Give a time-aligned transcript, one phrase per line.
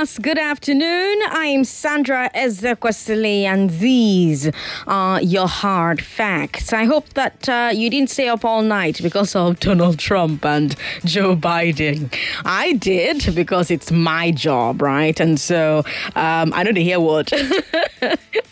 [0.00, 1.18] Good afternoon.
[1.28, 4.50] I'm Sandra Ezekwesili, and these
[4.86, 6.72] are your hard facts.
[6.72, 10.74] I hope that uh, you didn't stay up all night because of Donald Trump and
[11.04, 12.10] Joe Biden.
[12.46, 15.20] I did because it's my job, right?
[15.20, 15.84] And so
[16.16, 17.30] um, I don't hear what.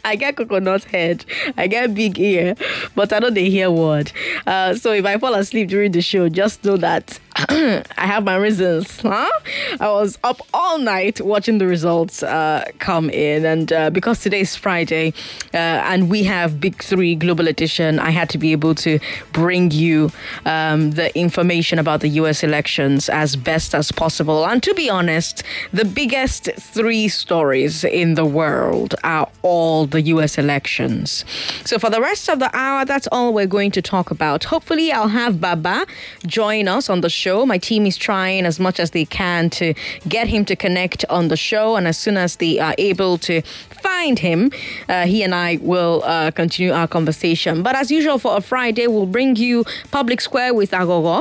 [0.05, 1.25] I get coconut head,
[1.57, 2.57] I get big ear,
[2.95, 4.13] but I don't hear what.
[4.47, 8.35] Uh, so if I fall asleep during the show, just know that I have my
[8.35, 9.01] reasons.
[9.01, 9.31] Huh?
[9.79, 14.41] I was up all night watching the results uh, come in, and uh, because today
[14.41, 15.15] is Friday
[15.55, 18.99] uh, and we have Big Three Global Edition, I had to be able to
[19.33, 20.11] bring you
[20.47, 22.43] um, the information about the U.S.
[22.43, 24.45] elections as best as possible.
[24.45, 30.39] And to be honest, the biggest three stories in the world are all the U.S.
[30.39, 31.25] elections.
[31.65, 34.43] So for the rest of the hour, that's all we're going to talk about.
[34.43, 35.87] Hopefully, I'll have Baba
[36.27, 37.45] join us on the show show.
[37.45, 39.75] My team is trying as much as they can to
[40.17, 41.77] get him to connect on the show.
[41.77, 43.43] And as soon as they are able to
[43.87, 44.51] find him,
[44.89, 47.63] uh, he and I will uh, continue our conversation.
[47.63, 51.17] But as usual, for a Friday, we'll bring you Public Square with Agogo.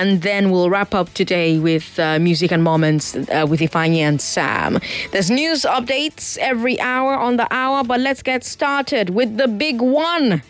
[0.00, 4.20] And then we'll wrap up today with uh, music and moments uh, with Ifani and
[4.20, 4.80] Sam.
[5.12, 7.84] There's news updates every hour on the hour.
[7.84, 10.42] But let's get started with the big one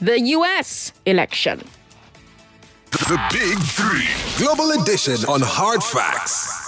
[0.00, 1.60] the US election.
[2.90, 6.59] The Big Three Global Edition on Hard Facts.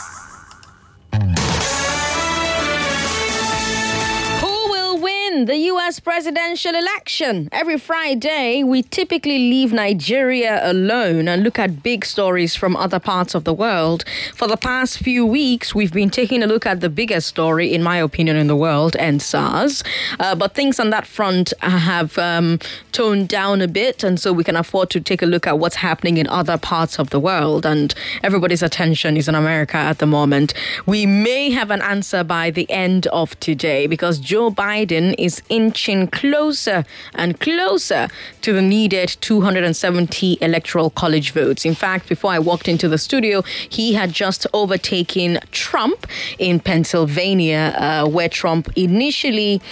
[5.33, 7.49] The US presidential election.
[7.53, 13.35] Every Friday, we typically leave Nigeria alone and look at big stories from other parts
[13.35, 14.05] of the world.
[14.35, 17.83] For the past few weeks, we've been taking a look at the biggest story, in
[17.83, 19.83] my opinion, in the world, EndSARS.
[20.21, 22.59] Uh, but things on that front have um,
[22.93, 25.77] toned down a bit, and so we can afford to take a look at what's
[25.77, 27.65] happening in other parts of the world.
[27.65, 30.53] And everybody's attention is in America at the moment.
[30.85, 36.09] We may have an answer by the end of today because Joe Biden is inching
[36.09, 38.09] closer and closer
[38.43, 41.65] to the needed 270 electoral college votes.
[41.65, 46.07] In fact, before I walked into the studio, he had just overtaken Trump
[46.39, 49.63] in Pennsylvania, uh, where Trump initially,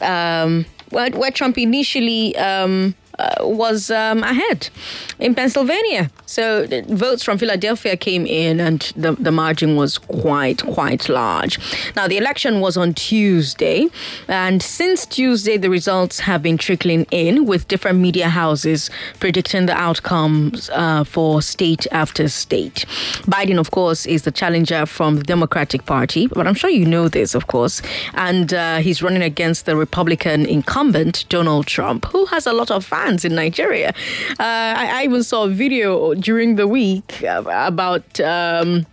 [0.00, 2.36] um, where, where Trump initially.
[2.36, 4.68] Um, uh, was um, ahead
[5.18, 6.10] in Pennsylvania.
[6.26, 11.58] So votes from Philadelphia came in, and the, the margin was quite, quite large.
[11.96, 13.86] Now, the election was on Tuesday,
[14.28, 18.90] and since Tuesday, the results have been trickling in with different media houses
[19.20, 22.84] predicting the outcomes uh, for state after state.
[23.22, 27.08] Biden, of course, is the challenger from the Democratic Party, but I'm sure you know
[27.08, 27.82] this, of course,
[28.14, 32.84] and uh, he's running against the Republican incumbent, Donald Trump, who has a lot of
[32.84, 33.88] fans fans in Nigeria.
[34.38, 38.20] Uh, I, I, even saw a video during the week about.
[38.20, 38.86] Um,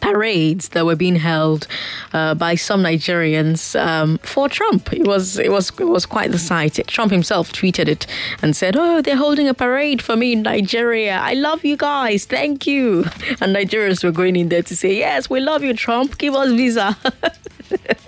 [0.00, 1.68] parades that were being held
[2.12, 4.92] uh, by some Nigerians um, for Trump.
[4.92, 6.80] It was it was it was quite the sight.
[6.88, 8.06] Trump himself tweeted it
[8.42, 11.18] and said, "Oh, they're holding a parade for me in Nigeria.
[11.18, 12.24] I love you guys.
[12.24, 13.04] Thank you."
[13.40, 16.18] And Nigerians were going in there to say, "Yes, we love you, Trump.
[16.18, 16.96] Give us visa."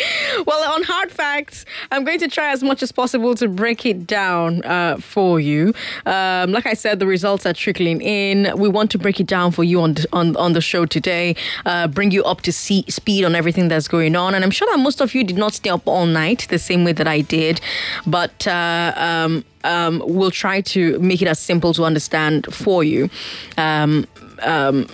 [0.46, 4.06] well, on hard facts, I'm going to try as much as possible to break it
[4.06, 5.74] down uh, for you.
[6.06, 8.52] Um, like I said, the results are trickling in.
[8.56, 11.88] We want to break it down for you on on, on the show today, uh,
[11.88, 14.34] bring you up to see, speed on everything that's going on.
[14.34, 16.84] And I'm sure that most of you did not stay up all night the same
[16.84, 17.60] way that I did,
[18.06, 23.10] but uh, um, um, we'll try to make it as simple to understand for you.
[23.56, 24.06] Um,
[24.42, 24.86] um,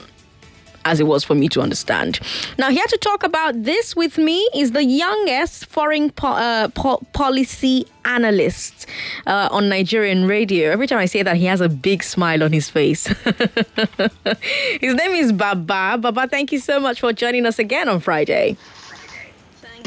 [0.86, 2.20] as it was for me to understand.
[2.58, 7.02] Now, here to talk about this with me is the youngest foreign po- uh, po-
[7.12, 8.86] policy analyst
[9.26, 10.70] uh, on Nigerian radio.
[10.70, 13.06] Every time I say that, he has a big smile on his face.
[14.80, 15.98] his name is Baba.
[15.98, 18.56] Baba, thank you so much for joining us again on Friday.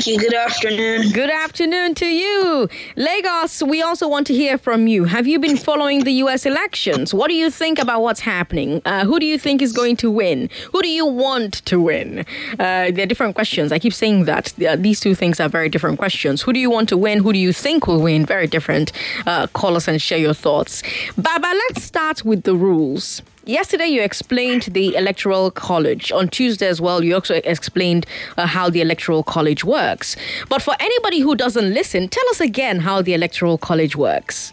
[0.05, 0.17] You.
[0.17, 1.11] Good afternoon.
[1.11, 2.69] Good afternoon to you.
[2.95, 5.03] Lagos, we also want to hear from you.
[5.03, 6.45] Have you been following the U.S.
[6.45, 7.13] elections?
[7.13, 8.81] What do you think about what's happening?
[8.85, 10.49] Uh, who do you think is going to win?
[10.71, 12.25] Who do you want to win?
[12.59, 13.71] Uh, they're different questions.
[13.71, 14.53] I keep saying that.
[14.77, 16.41] These two things are very different questions.
[16.43, 17.19] Who do you want to win?
[17.19, 18.25] Who do you think will win?
[18.25, 18.91] Very different.
[19.25, 20.81] Uh, call us and share your thoughts.
[21.17, 23.21] Baba, let's start with the rules.
[23.45, 26.11] Yesterday, you explained the Electoral College.
[26.11, 28.05] On Tuesday as well, you also explained
[28.37, 30.15] uh, how the Electoral College works.
[30.49, 34.51] But for anybody who doesn't listen, tell us again how the Electoral College works.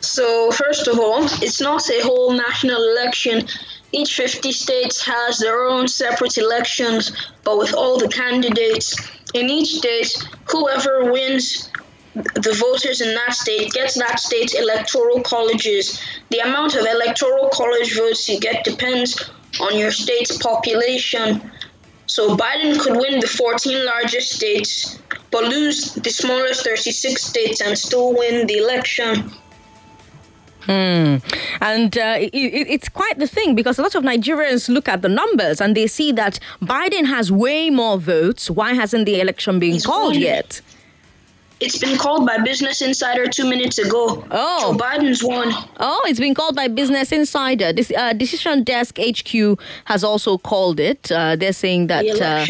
[0.00, 3.46] So, first of all, it's not a whole national election.
[3.92, 7.12] Each 50 states has their own separate elections,
[7.42, 8.94] but with all the candidates.
[9.34, 10.14] In each state,
[10.50, 11.70] whoever wins
[12.34, 16.00] the voters in that state gets that state's electoral colleges.
[16.30, 19.30] The amount of electoral college votes you get depends
[19.60, 21.50] on your state's population.
[22.06, 24.98] So Biden could win the 14 largest states,
[25.30, 29.30] but lose the smallest 36 states and still win the election.
[30.62, 31.16] Hmm.
[31.62, 35.08] And uh, it, it's quite the thing because a lot of Nigerians look at the
[35.08, 38.50] numbers and they see that Biden has way more votes.
[38.50, 40.60] Why hasn't the election been He's called yet?
[41.60, 44.24] It's been called by Business Insider two minutes ago.
[44.30, 44.72] Oh.
[44.72, 45.48] Joe Biden's won.
[45.78, 47.72] Oh, it's been called by Business Insider.
[47.72, 51.10] This uh, Decision Desk HQ has also called it.
[51.10, 52.44] Uh, they're saying that uh,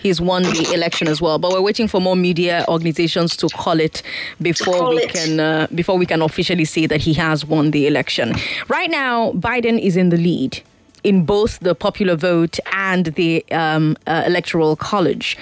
[0.00, 1.38] he's won the election as well.
[1.38, 4.02] But we're waiting for more media organizations to call it
[4.40, 5.12] before call we it.
[5.12, 8.34] can uh, before we can officially say that he has won the election.
[8.68, 10.62] Right now, Biden is in the lead
[11.02, 15.36] in both the popular vote and the um, uh, electoral college.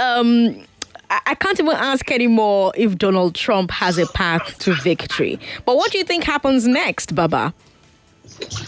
[0.00, 0.64] Um,
[1.10, 5.38] I can't even ask anymore if Donald Trump has a path to victory.
[5.64, 7.54] But what do you think happens next, Baba?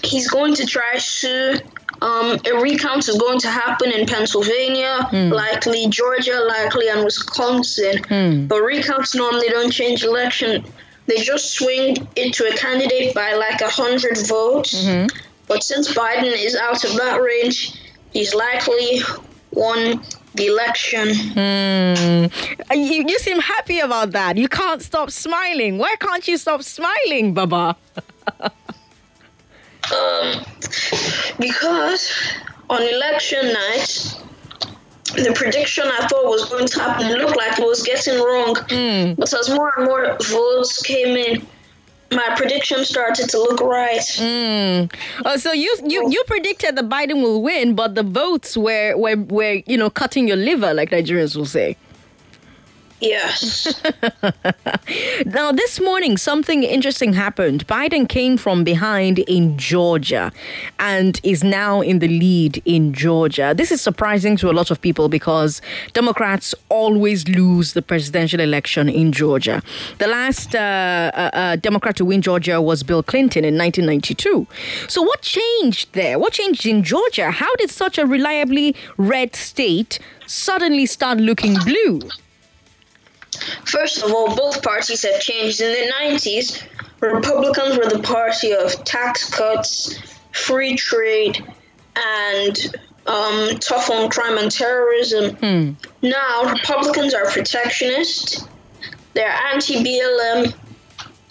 [0.03, 1.63] He's going to try to.
[2.03, 5.33] Um, a recount is going to happen in Pennsylvania, mm.
[5.33, 7.99] likely Georgia, likely and Wisconsin.
[8.05, 8.49] Mm.
[8.49, 10.65] But recounts normally don't change election.
[11.07, 14.75] They just swing it to a candidate by like a hundred votes.
[14.75, 15.09] Mm-hmm.
[15.47, 17.75] But since Biden is out of that range,
[18.13, 19.01] he's likely
[19.51, 20.01] won
[20.35, 21.09] the election.
[21.09, 22.33] Mm.
[22.73, 24.37] You, you seem happy about that.
[24.37, 25.79] You can't stop smiling.
[25.79, 27.77] Why can't you stop smiling, Baba?
[29.93, 30.45] um,
[31.39, 32.13] because
[32.69, 34.15] on election night,
[35.17, 38.55] the prediction I thought was going to happen looked like it was getting wrong.
[38.69, 39.17] Mm.
[39.17, 41.47] But as more and more votes came in,
[42.13, 44.01] my prediction started to look right.
[44.01, 44.93] Mm.
[45.25, 49.17] Oh, so you, you you predicted that Biden will win, but the votes were were
[49.17, 51.77] were you know cutting your liver, like Nigerians will say.
[53.01, 53.83] Yes.
[55.27, 57.67] now, this morning, something interesting happened.
[57.67, 60.31] Biden came from behind in Georgia
[60.79, 63.55] and is now in the lead in Georgia.
[63.57, 65.63] This is surprising to a lot of people because
[65.95, 69.63] Democrats always lose the presidential election in Georgia.
[69.99, 74.47] The last uh, uh, uh, Democrat to win Georgia was Bill Clinton in 1992.
[74.89, 76.19] So, what changed there?
[76.19, 77.31] What changed in Georgia?
[77.31, 82.01] How did such a reliably red state suddenly start looking blue?
[83.65, 85.61] First of all, both parties have changed.
[85.61, 86.63] In the 90s,
[87.01, 89.99] Republicans were the party of tax cuts,
[90.33, 91.45] free trade,
[91.97, 92.77] and
[93.07, 95.35] um, tough on crime and terrorism.
[95.37, 95.73] Hmm.
[96.03, 98.47] Now, Republicans are protectionist,
[99.15, 100.55] they're anti BLM,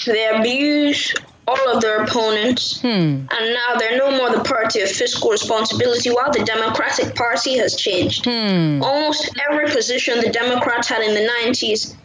[0.06, 1.13] they abuse
[1.47, 2.88] all of their opponents, hmm.
[2.88, 7.75] and now they're no more the party of fiscal responsibility, while the Democratic Party has
[7.75, 8.25] changed.
[8.25, 8.81] Hmm.
[8.83, 11.95] Almost every position the Democrats had in the 90s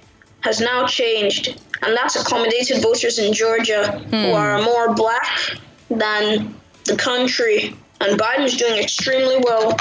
[0.44, 4.14] has now changed, and that's accommodated voters in Georgia hmm.
[4.14, 5.26] who are more black
[5.90, 6.54] than
[6.84, 7.74] the country.
[8.00, 9.74] And Biden's doing extremely well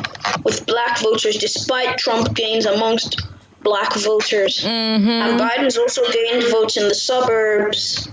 [0.45, 3.21] with black voters despite Trump gains amongst
[3.61, 4.63] black voters.
[4.63, 5.09] Mm-hmm.
[5.09, 8.07] And Biden's also gained votes in the suburbs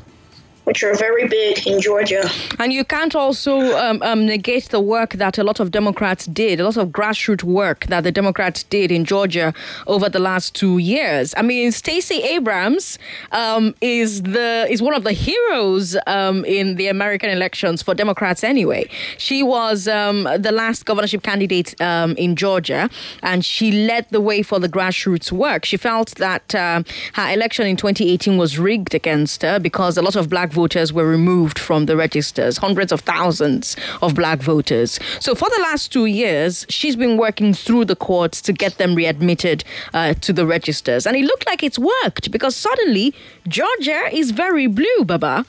[0.70, 2.22] which are very big in Georgia.
[2.60, 6.60] And you can't also um, um, negate the work that a lot of Democrats did,
[6.60, 9.52] a lot of grassroots work that the Democrats did in Georgia
[9.88, 11.34] over the last two years.
[11.36, 13.00] I mean, Stacey Abrams
[13.32, 18.44] um, is the is one of the heroes um, in the American elections for Democrats.
[18.44, 18.88] Anyway,
[19.18, 22.88] she was um, the last governorship candidate um, in Georgia,
[23.24, 25.64] and she led the way for the grassroots work.
[25.64, 26.84] She felt that uh,
[27.14, 30.59] her election in 2018 was rigged against her because a lot of black voters
[30.92, 34.98] were removed from the registers, hundreds of thousands of black voters.
[35.20, 38.94] So for the last two years, she's been working through the courts to get them
[38.94, 39.64] readmitted
[39.94, 41.06] uh, to the registers.
[41.06, 43.14] And it looked like it's worked because suddenly
[43.48, 45.44] Georgia is very blue, Baba.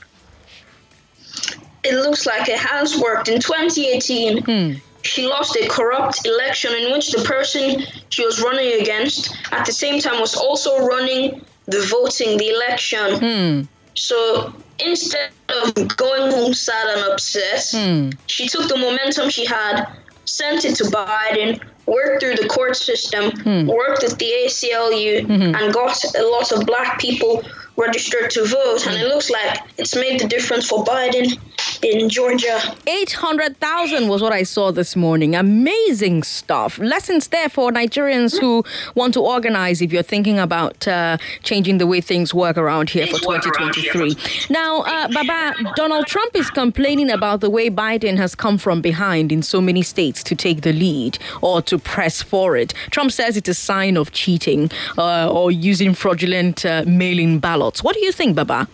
[1.84, 3.28] It looks like it has worked.
[3.28, 8.82] In 2018, hmm she lost a corrupt election in which the person she was running
[8.82, 13.20] against at the same time was also running the voting, the election.
[13.20, 13.62] Hmm.
[13.96, 18.10] So instead of going home sad and upset, hmm.
[18.28, 19.86] she took the momentum she had,
[20.26, 23.68] sent it to Biden, worked through the court system, hmm.
[23.68, 25.56] worked with the ACLU, mm-hmm.
[25.56, 27.44] and got a lot of black people
[27.78, 28.88] registered to vote.
[28.88, 31.38] And it looks like it's made the difference for Biden
[31.84, 32.60] in Georgia.
[32.88, 35.36] 800,000 was what I saw this morning.
[35.36, 36.78] Amazing stuff.
[36.80, 38.64] Lessons there for Nigerians who
[38.96, 43.08] want to organize if you're thinking about uh, changing the way things work around here
[43.08, 44.16] for 2023.
[44.50, 49.32] Now, uh, Baba, Donald Trump is complaining about the way Biden has come from behind
[49.32, 52.74] in so many states to take the lead or to press for it.
[52.92, 57.84] Trump says it's a sign of cheating uh, or using fraudulent uh, mail in ballots.
[57.84, 58.68] What do you think, Baba?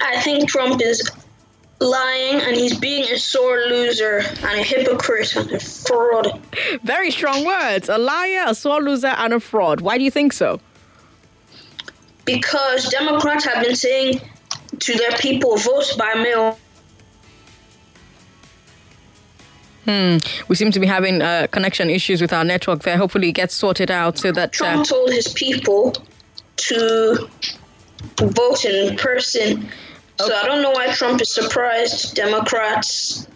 [0.00, 0.98] I think Trump is
[1.80, 6.26] lying and he's being a sore loser and a hypocrite and a fraud.
[6.82, 7.88] Very strong words.
[7.88, 9.80] A liar, a sore loser, and a fraud.
[9.80, 10.60] Why do you think so?
[12.24, 14.20] Because Democrats have been saying
[14.80, 16.58] to their people, vote by mail.
[19.84, 20.18] Hmm.
[20.48, 22.98] We seem to be having uh, connection issues with our network there.
[22.98, 24.52] Hopefully, it gets sorted out so that.
[24.52, 25.94] Trump uh, told his people
[26.58, 27.28] to
[28.18, 29.68] vote in person.
[30.20, 33.28] So I don't know why Trump is surprised Democrats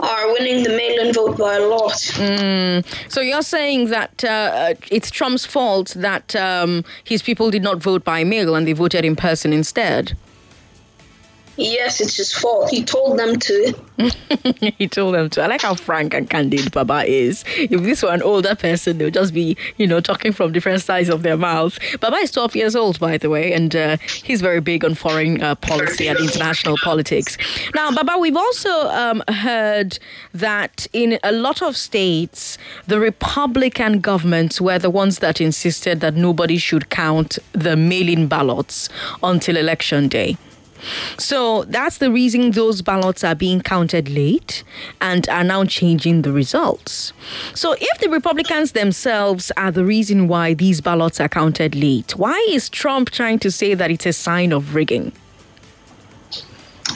[0.00, 1.92] are winning the mail-in vote by a lot.
[1.92, 2.84] Mm.
[3.08, 8.04] So you're saying that uh, it's Trump's fault that um, his people did not vote
[8.04, 10.16] by mail and they voted in person instead?
[11.56, 12.70] Yes, it's his fault.
[12.70, 13.74] He told them to.
[14.78, 15.42] he told them to.
[15.42, 17.44] I like how frank and candid Baba is.
[17.56, 20.82] If this were an older person, they would just be, you know, talking from different
[20.82, 21.78] sides of their mouths.
[22.00, 25.40] Baba is 12 years old, by the way, and uh, he's very big on foreign
[25.40, 27.38] uh, policy and international politics.
[27.74, 29.98] Now, Baba, we've also um, heard
[30.32, 32.58] that in a lot of states,
[32.88, 38.26] the Republican governments were the ones that insisted that nobody should count the mail in
[38.26, 38.88] ballots
[39.22, 40.36] until election day.
[41.18, 44.64] So that's the reason those ballots are being counted late
[45.00, 47.12] and are now changing the results.
[47.54, 52.46] So if the Republicans themselves are the reason why these ballots are counted late, why
[52.50, 55.12] is Trump trying to say that it's a sign of rigging?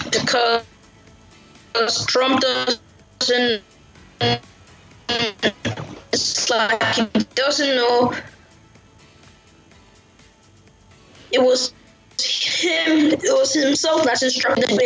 [0.04, 0.64] Because
[2.06, 3.62] Trump doesn't.
[6.12, 8.14] It's like he doesn't know.
[11.30, 11.72] It was
[12.20, 14.76] him, it was himself that instructed the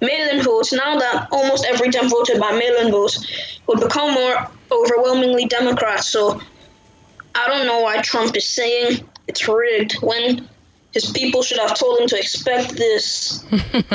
[0.00, 0.72] mail-in votes.
[0.72, 6.04] Now that almost every time voted by mail-in votes would become more overwhelmingly Democrat.
[6.04, 6.40] So
[7.34, 10.48] I don't know why Trump is saying it's rigged when
[10.94, 13.44] his people should have told him to expect this.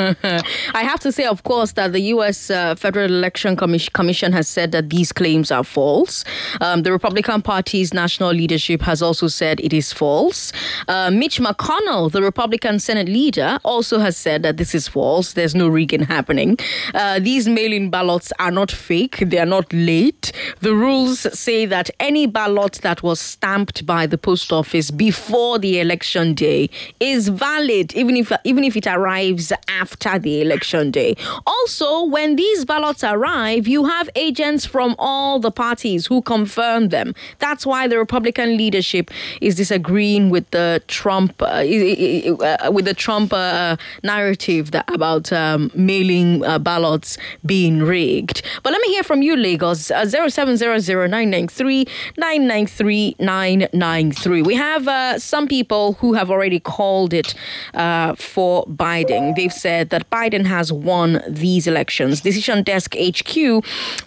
[0.74, 2.50] I have to say, of course, that the U.S.
[2.50, 6.24] Uh, Federal Election Commission has said that these claims are false.
[6.60, 10.52] Um, the Republican Party's national leadership has also said it is false.
[10.88, 15.32] Uh, Mitch McConnell, the Republican Senate leader, also has said that this is false.
[15.32, 16.58] There's no rigging happening.
[16.92, 20.32] Uh, these mail in ballots are not fake, they are not late.
[20.60, 25.80] The rules say that any ballot that was stamped by the post office before the
[25.80, 26.68] election day
[26.98, 31.16] is valid even if even if it arrives after the election day.
[31.46, 37.14] Also, when these ballots arrive, you have agents from all the parties who confirm them.
[37.38, 43.32] That's why the Republican leadership is disagreeing with the Trump uh, uh with the Trump
[43.32, 48.42] uh, narrative that, about um, mailing uh, ballots being rigged.
[48.62, 49.90] But let me hear from you, Lagos.
[49.90, 54.42] Uh, zero seven zero zero nine nine three nine nine three nine nine three.
[54.42, 57.34] We have uh, some people who have already called called it
[57.74, 59.34] uh, for Biden.
[59.36, 62.22] They've said that Biden has won these elections.
[62.22, 63.32] Decision Desk HQ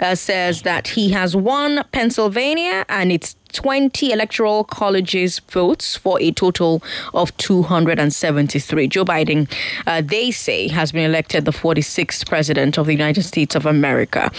[0.02, 6.32] uh, says that he has won Pennsylvania and it's 20 electoral colleges votes for a
[6.32, 6.84] total
[7.14, 8.88] of 273.
[8.88, 9.52] Joe Biden,
[9.88, 14.32] uh, they say, has been elected the 46th president of the United States of America.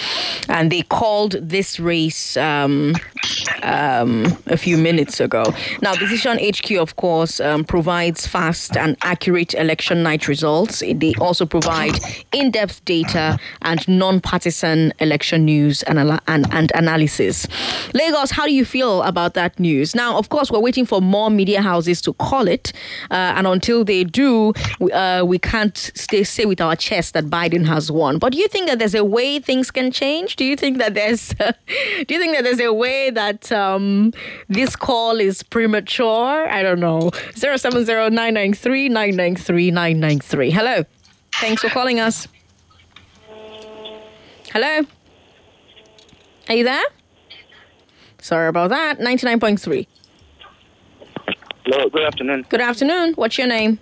[0.48, 2.94] And they called this race um,
[3.62, 5.44] um, a few minutes ago.
[5.80, 10.80] Now, Decision HQ, of course, um, provides fast and accurate election night results.
[10.80, 11.98] They also provide
[12.32, 17.46] in depth data and non partisan election news and, and, and analysis.
[17.94, 19.94] Lagos, how do you feel about that news.
[19.94, 22.72] Now, of course, we're waiting for more media houses to call it,
[23.10, 27.24] uh, and until they do, we, uh, we can't stay say with our chest that
[27.26, 28.18] Biden has won.
[28.18, 30.36] But do you think that there's a way things can change?
[30.36, 34.12] Do you think that there's do you think that there's a way that um,
[34.48, 36.48] this call is premature?
[36.48, 37.10] I don't know.
[37.36, 40.50] Zero seven zero nine nine three nine nine three nine nine three.
[40.50, 40.84] Hello.
[41.40, 42.28] Thanks for calling us.
[44.52, 44.86] Hello.
[46.48, 46.84] Are you there?
[48.24, 49.00] Sorry about that.
[49.00, 49.86] 99.3.
[51.66, 52.46] Hello, good afternoon.
[52.48, 53.12] Good afternoon.
[53.16, 53.78] What's your name?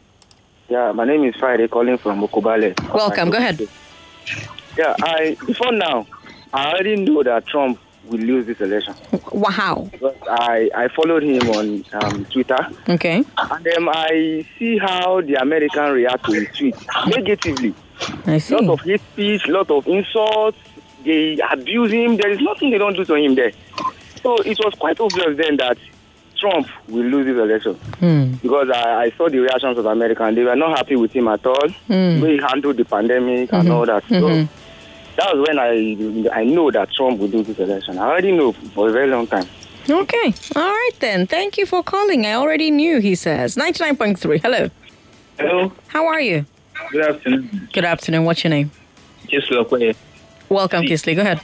[0.68, 2.74] Yeah, my name is Friday, calling from Mokobale.
[2.92, 3.30] Welcome.
[3.30, 3.68] Go ahead.
[4.76, 6.08] Yeah, I before now,
[6.52, 8.96] I already knew that Trump will lose this election.
[9.30, 9.88] Wow.
[9.92, 12.66] Because I, I followed him on um, Twitter.
[12.88, 13.22] Okay.
[13.38, 16.74] And then I see how the American react to his tweet
[17.06, 17.76] negatively.
[18.26, 18.56] I see.
[18.56, 20.58] Lot of hate speech, lot of insults.
[21.04, 22.16] They abuse him.
[22.16, 23.52] There is nothing they don't do to him there.
[24.22, 25.78] So it was quite obvious then that
[26.38, 28.42] Trump will lose this election mm.
[28.42, 30.34] because I, I, saw the reactions of Americans.
[30.34, 31.68] They were not happy with him at all.
[31.88, 32.28] Mm.
[32.28, 33.56] he handled the pandemic mm-hmm.
[33.56, 34.02] and all that.
[34.08, 35.16] So mm-hmm.
[35.16, 37.98] that was when I I know that Trump will lose this election.
[37.98, 39.46] I already know for a very long time.
[39.88, 40.34] Okay.
[40.56, 41.26] All right then.
[41.26, 42.24] Thank you for calling.
[42.24, 43.56] I already knew, he says.
[43.56, 44.40] 99.3.
[44.40, 44.70] Hello.
[45.38, 45.72] Hello.
[45.88, 46.46] How are you?
[46.92, 47.68] Good afternoon.
[47.72, 48.24] Good afternoon.
[48.24, 48.70] What's your name?
[49.26, 49.96] Kisley Okoye.
[50.48, 51.16] Welcome, Kisley.
[51.16, 51.40] Go ahead.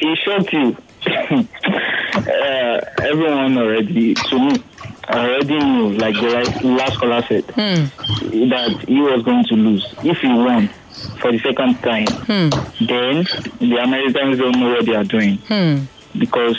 [0.00, 0.76] He shot you.
[1.06, 4.64] Uh, everyone already, to me,
[5.08, 9.94] already knew, like the last caller said, that he was going to lose.
[10.02, 10.68] If he won
[11.20, 12.06] for the second time,
[12.80, 13.24] then
[13.60, 15.38] the Americans don't know what they are doing.
[16.18, 16.58] Because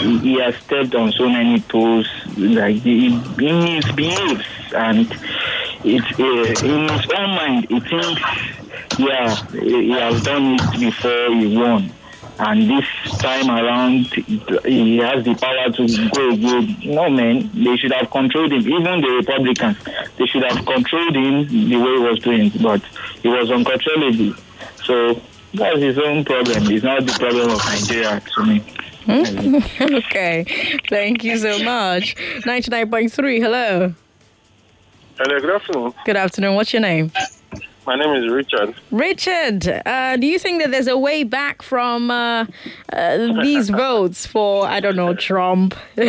[0.00, 5.12] he has stepped on so many toes, like he, he misbehaves, and
[5.84, 8.22] it's uh, in his own mind, he thinks,
[8.98, 11.92] yeah, he has done it before he won
[12.38, 12.86] and this
[13.18, 14.06] time around
[14.64, 16.76] he has the power to go again.
[16.94, 18.60] No man, they should have controlled him.
[18.60, 19.76] Even the Republicans,
[20.16, 22.82] they should have controlled him the way he was doing, but
[23.22, 24.34] he was uncontrollable.
[24.84, 25.20] So
[25.54, 26.70] that's his own problem.
[26.70, 28.58] It's not the problem of Nigeria to me.
[29.06, 29.56] Hmm?
[29.96, 30.44] okay.
[30.88, 32.16] Thank you so much.
[32.16, 33.40] 99.3.
[33.40, 33.94] Hello.
[35.16, 35.94] Hello, good afternoon.
[36.04, 36.54] Good afternoon.
[36.54, 37.12] What's your name?
[37.86, 38.74] My name is Richard.
[38.90, 42.46] Richard, uh, do you think that there's a way back from uh,
[42.92, 45.74] uh, these votes for, I don't know, Trump?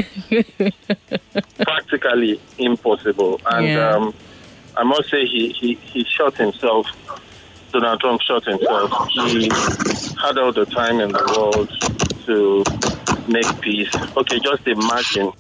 [1.58, 3.42] Practically impossible.
[3.46, 3.90] And Yeah.
[3.96, 4.14] um,
[4.78, 6.88] I must say, he, he, he shot himself.
[7.74, 8.92] Donald Trump shot himself.
[9.12, 9.50] He
[10.22, 11.70] had all the time in the world
[12.26, 12.64] to
[13.28, 13.90] make peace.
[14.16, 15.34] Okay, just imagine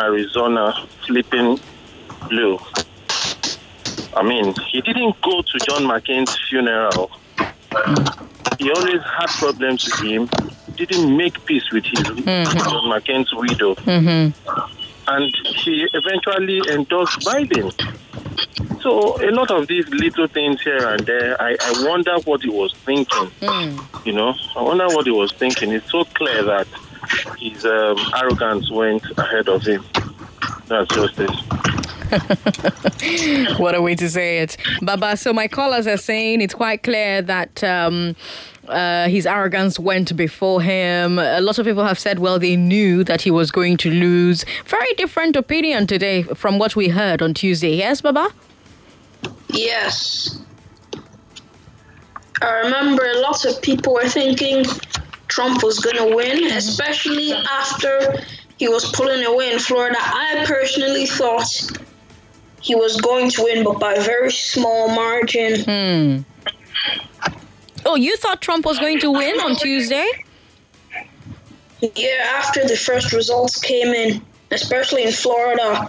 [0.00, 0.74] Arizona
[1.06, 1.58] flipping
[2.28, 2.58] blue.
[4.16, 7.10] I mean, he didn't go to John McCain's funeral.
[8.58, 10.28] He always had problems with him.
[10.76, 12.58] He Didn't make peace with his mm-hmm.
[12.58, 14.50] John McCain's widow, mm-hmm.
[15.08, 17.72] and he eventually endorsed Biden.
[18.82, 22.48] So a lot of these little things here and there, I, I wonder what he
[22.48, 23.30] was thinking.
[23.40, 24.06] Mm.
[24.06, 25.72] You know, I wonder what he was thinking.
[25.72, 26.66] It's so clear that
[27.38, 29.84] his um, arrogance went ahead of him.
[30.66, 31.30] That's just it.
[33.58, 34.56] what a way to say it.
[34.82, 38.16] Baba, so my callers are saying it's quite clear that um,
[38.68, 41.18] uh, his arrogance went before him.
[41.18, 44.44] A lot of people have said, well, they knew that he was going to lose.
[44.66, 47.74] Very different opinion today from what we heard on Tuesday.
[47.74, 48.28] Yes, Baba?
[49.48, 50.40] Yes.
[52.42, 54.64] I remember lots of people were thinking
[55.28, 58.22] Trump was going to win, especially after
[58.58, 59.96] he was pulling away in Florida.
[59.98, 61.48] I personally thought
[62.60, 65.64] he was going to win, but by a very small margin.
[65.64, 66.22] Hmm.
[67.86, 70.06] Oh, you thought Trump was going to win on Tuesday?
[71.80, 75.88] Yeah, after the first results came in, especially in Florida,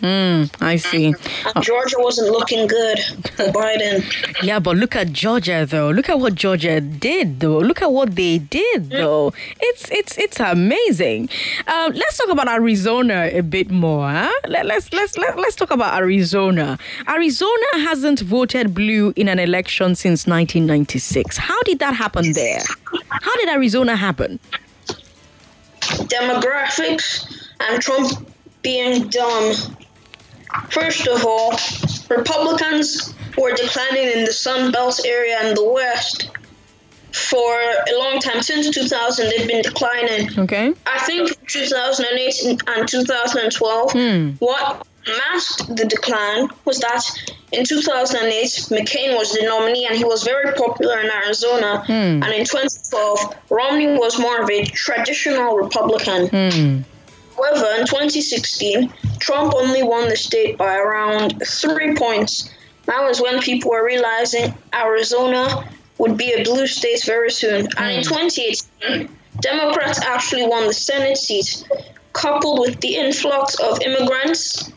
[0.00, 1.06] Hmm, I see.
[1.06, 2.98] and Georgia wasn't looking good
[3.36, 4.04] for Biden.
[4.42, 5.90] Yeah, but look at Georgia though.
[5.90, 7.58] Look at what Georgia did though.
[7.58, 9.32] Look at what they did though.
[9.60, 11.28] It's it's it's amazing.
[11.66, 14.08] Um, let's talk about Arizona a bit more.
[14.08, 14.30] Huh?
[14.46, 16.78] Let, let's let's let, let's talk about Arizona.
[17.08, 21.36] Arizona hasn't voted blue in an election since 1996.
[21.36, 22.62] How did that happen there?
[23.10, 24.38] How did Arizona happen?
[26.08, 27.24] demographics
[27.60, 28.28] and Trump
[28.62, 29.54] being dumb.
[30.70, 31.52] First of all,
[32.08, 36.30] Republicans were declining in the Sun Belt area and the West
[37.12, 38.42] for a long time.
[38.42, 40.38] Since 2000, they've been declining.
[40.38, 40.72] Okay.
[40.86, 44.30] I think 2008 and 2012, hmm.
[44.38, 47.02] what masked the decline was that
[47.52, 51.82] in 2008, McCain was the nominee and he was very popular in Arizona.
[51.86, 52.22] Hmm.
[52.22, 56.84] And in 2012, Romney was more of a traditional Republican.
[57.38, 62.50] However, in 2016, Trump only won the state by around three points.
[62.86, 67.68] That was when people were realizing Arizona would be a blue state very soon.
[67.76, 68.08] And in hmm.
[68.08, 69.08] 2018,
[69.40, 71.64] Democrats actually won the Senate seat,
[72.12, 74.72] coupled with the influx of immigrants,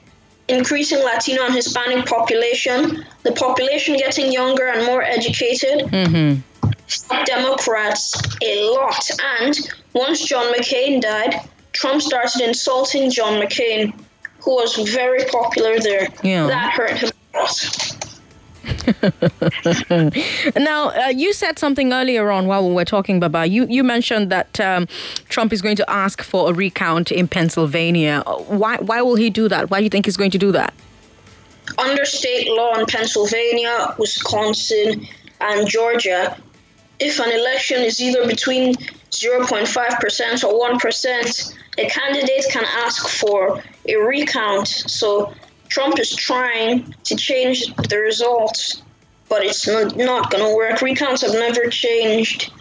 [0.48, 5.90] increasing Latino and Hispanic population, the population getting younger and more educated.
[5.90, 9.10] helped Democrats a lot.
[9.38, 9.58] And
[9.94, 11.42] once John McCain died,
[11.74, 13.94] Trump started insulting John McCain,
[14.40, 16.08] who was very popular there.
[16.24, 16.48] Yeah.
[16.48, 17.98] That hurt him a lot.
[20.56, 23.46] Now, uh, you said something earlier on while we were talking, Baba.
[23.48, 24.88] You you mentioned that um,
[25.30, 28.24] Trump is going to ask for a recount in Pennsylvania.
[28.48, 29.70] Why why will he do that?
[29.70, 30.74] Why do you think he's going to do that?
[31.78, 35.08] Under state law in Pennsylvania, Wisconsin,
[35.40, 36.38] and Georgia,
[37.02, 43.96] if an election is either between 0.5% or 1%, a candidate can ask for a
[43.96, 44.68] recount.
[44.68, 45.34] So
[45.70, 48.84] Trump is trying to change the results,
[49.30, 50.82] but it's not, not going to work.
[50.82, 52.52] Recounts have never changed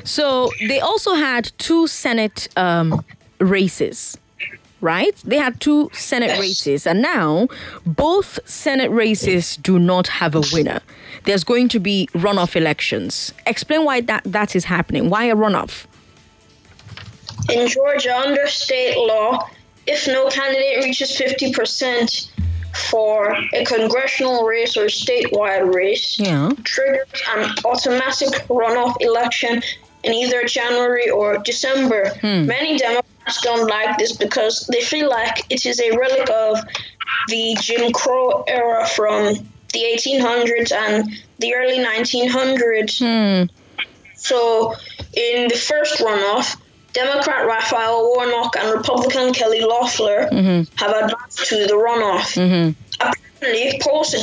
[0.04, 3.04] So they also had two Senate um,
[3.38, 4.18] races,
[4.80, 5.14] right?
[5.24, 7.48] They had two Senate races, and now
[7.86, 10.80] both Senate races do not have a winner.
[11.24, 13.32] There's going to be runoff elections.
[13.46, 15.10] Explain why that, that is happening.
[15.10, 15.86] Why a runoff?
[17.50, 19.48] In Georgia, under state law,
[19.86, 22.30] if no candidate reaches 50%
[22.90, 26.50] for a congressional race or statewide race, Yeah.
[26.64, 29.62] triggers an automatic runoff election
[30.04, 32.10] in either January or December.
[32.20, 32.46] Hmm.
[32.46, 36.58] Many Democrats don't like this because they feel like it is a relic of
[37.28, 39.34] the Jim Crow era from
[39.72, 42.98] the 1800s and the early 1900s.
[42.98, 43.46] Hmm.
[44.16, 44.74] So,
[45.14, 46.56] in the first runoff,
[46.92, 50.74] Democrat Raphael Warnock and Republican Kelly Loeffler mm-hmm.
[50.76, 52.36] have advanced to the runoff.
[52.36, 52.72] Mm-hmm.
[53.00, 54.14] Apparently, polls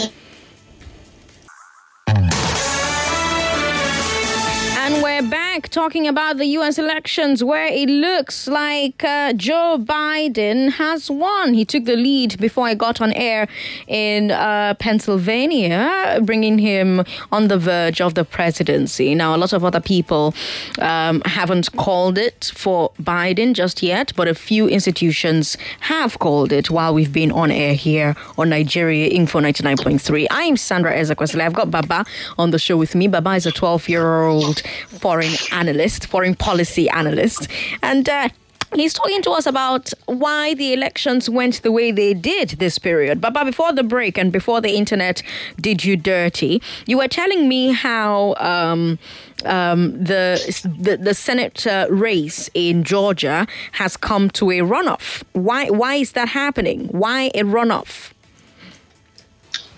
[4.80, 10.72] And we're back talking about the US elections where it looks like uh, Joe Biden
[10.72, 11.54] has won.
[11.54, 13.48] He took the lead before I got on air
[13.88, 19.16] in uh, Pennsylvania, bringing him on the verge of the presidency.
[19.16, 20.36] Now, a lot of other people
[20.80, 26.70] um, haven't called it for Biden just yet, but a few institutions have called it
[26.70, 30.28] while we've been on air here on Nigeria Info 99.3.
[30.30, 31.42] I'm Sandra Ezekwesili.
[31.42, 32.06] I've got Baba
[32.38, 33.08] on the show with me.
[33.08, 37.48] Baba is a 12 year old foreign analyst, foreign policy analyst.
[37.82, 38.30] And uh,
[38.76, 43.22] He's talking to us about why the elections went the way they did this period.
[43.22, 45.24] But before the break and before the internet
[45.60, 49.00] did you dirty, you were telling me how um,
[49.46, 50.38] um, the,
[50.80, 55.24] the the Senate uh, race in Georgia has come to a runoff.
[55.32, 56.88] Why why is that happening?
[56.88, 58.12] Why a runoff?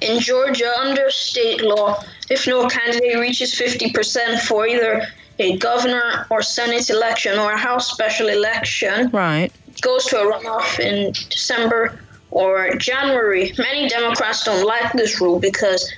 [0.02, 5.06] In Georgia, under state law, if no candidate reaches 50% for either
[5.40, 9.52] a governor or Senate election or a House special election, Right.
[9.82, 12.00] goes to a runoff in December
[12.32, 13.54] or January.
[13.58, 15.92] Many Democrats don't like this rule because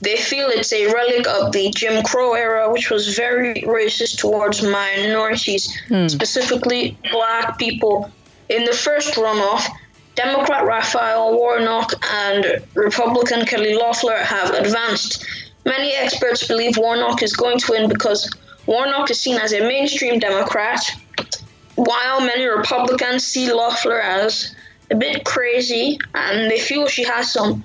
[0.00, 4.62] they feel it's a relic of the Jim Crow era, which was very racist towards
[4.62, 6.08] minorities, hmm.
[6.08, 8.10] specifically black people.
[8.48, 9.66] In the first runoff,
[10.16, 15.24] Democrat Raphael Warnock and Republican Kelly Loeffler have advanced.
[15.64, 18.30] Many experts believe Warnock is going to win because
[18.66, 20.80] Warnock is seen as a mainstream Democrat,
[21.74, 24.54] while many Republicans see Loeffler as
[24.90, 27.64] a bit crazy and they feel she has some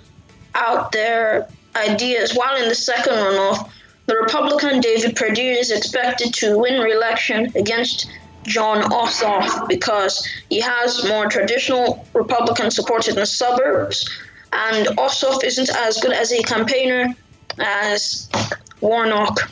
[0.53, 2.35] out there ideas.
[2.35, 3.69] While in the second runoff,
[4.05, 8.09] the Republican David Perdue is expected to win re-election against
[8.43, 14.07] Jon Ossoff because he has more traditional Republican support in the suburbs,
[14.53, 17.15] and Ossoff isn't as good as a campaigner
[17.59, 18.29] as
[18.81, 19.49] Warnock.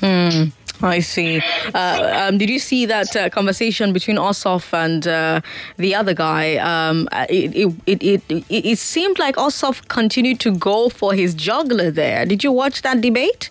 [0.00, 0.48] Hmm.
[0.82, 1.40] I see.
[1.74, 5.40] Uh, um, did you see that uh, conversation between Ossoff and uh,
[5.76, 6.56] the other guy?
[6.56, 11.34] Um, it, it, it, it, it, it seemed like Ossoff continued to go for his
[11.34, 12.26] juggler there.
[12.26, 13.50] Did you watch that debate?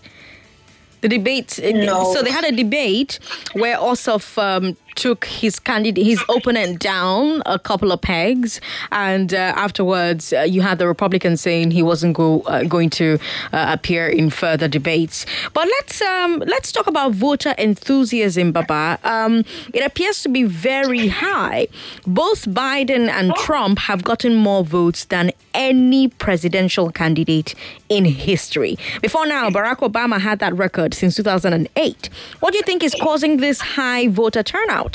[1.00, 1.60] The debate.
[1.62, 2.12] No.
[2.14, 3.18] So they had a debate
[3.52, 9.52] where Ossoff um, took his candidate, his opponent down a couple of pegs, and uh,
[9.56, 13.18] afterwards uh, you had the Republicans saying he wasn't go, uh, going to
[13.52, 15.26] uh, appear in further debates.
[15.52, 18.98] But let's um, let's talk about voter enthusiasm, Baba.
[19.04, 21.68] Um, it appears to be very high.
[22.06, 27.54] Both Biden and Trump have gotten more votes than any presidential candidate
[27.88, 28.76] in history.
[29.02, 32.10] Before now, Barack Obama had that record since 2008.
[32.40, 34.85] What do you think is causing this high voter turnout?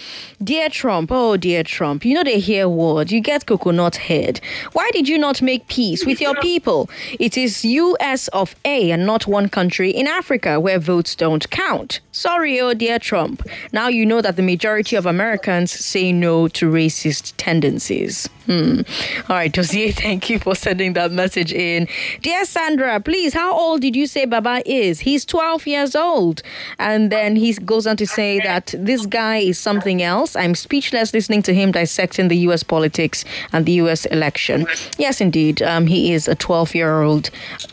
[0.43, 3.11] dear Trump, oh dear Trump, you know they hear word.
[3.11, 4.41] You get coconut head.
[4.73, 6.89] Why did you not make peace with your people?
[7.19, 11.99] It is US of A and not one country in Africa where votes don't count.
[12.11, 13.47] Sorry, oh dear Trump.
[13.71, 18.27] Now you know that the majority of Americans say no to racist tendencies.
[18.47, 18.81] Hmm.
[19.29, 21.88] All right, Dossier, thank you for sending that message in.
[22.21, 25.01] Dear Sandra, please, how old did you say Baba is?
[25.01, 26.41] He's 12 years old.
[26.80, 30.36] And then he goes on to say that this guy is something else.
[30.36, 32.63] I'm speechless listening to him dissecting the U.S.
[32.63, 34.06] politics and the U.S.
[34.08, 34.65] election.
[34.97, 35.62] Yes, indeed.
[35.62, 37.30] Um, he is a 12 year old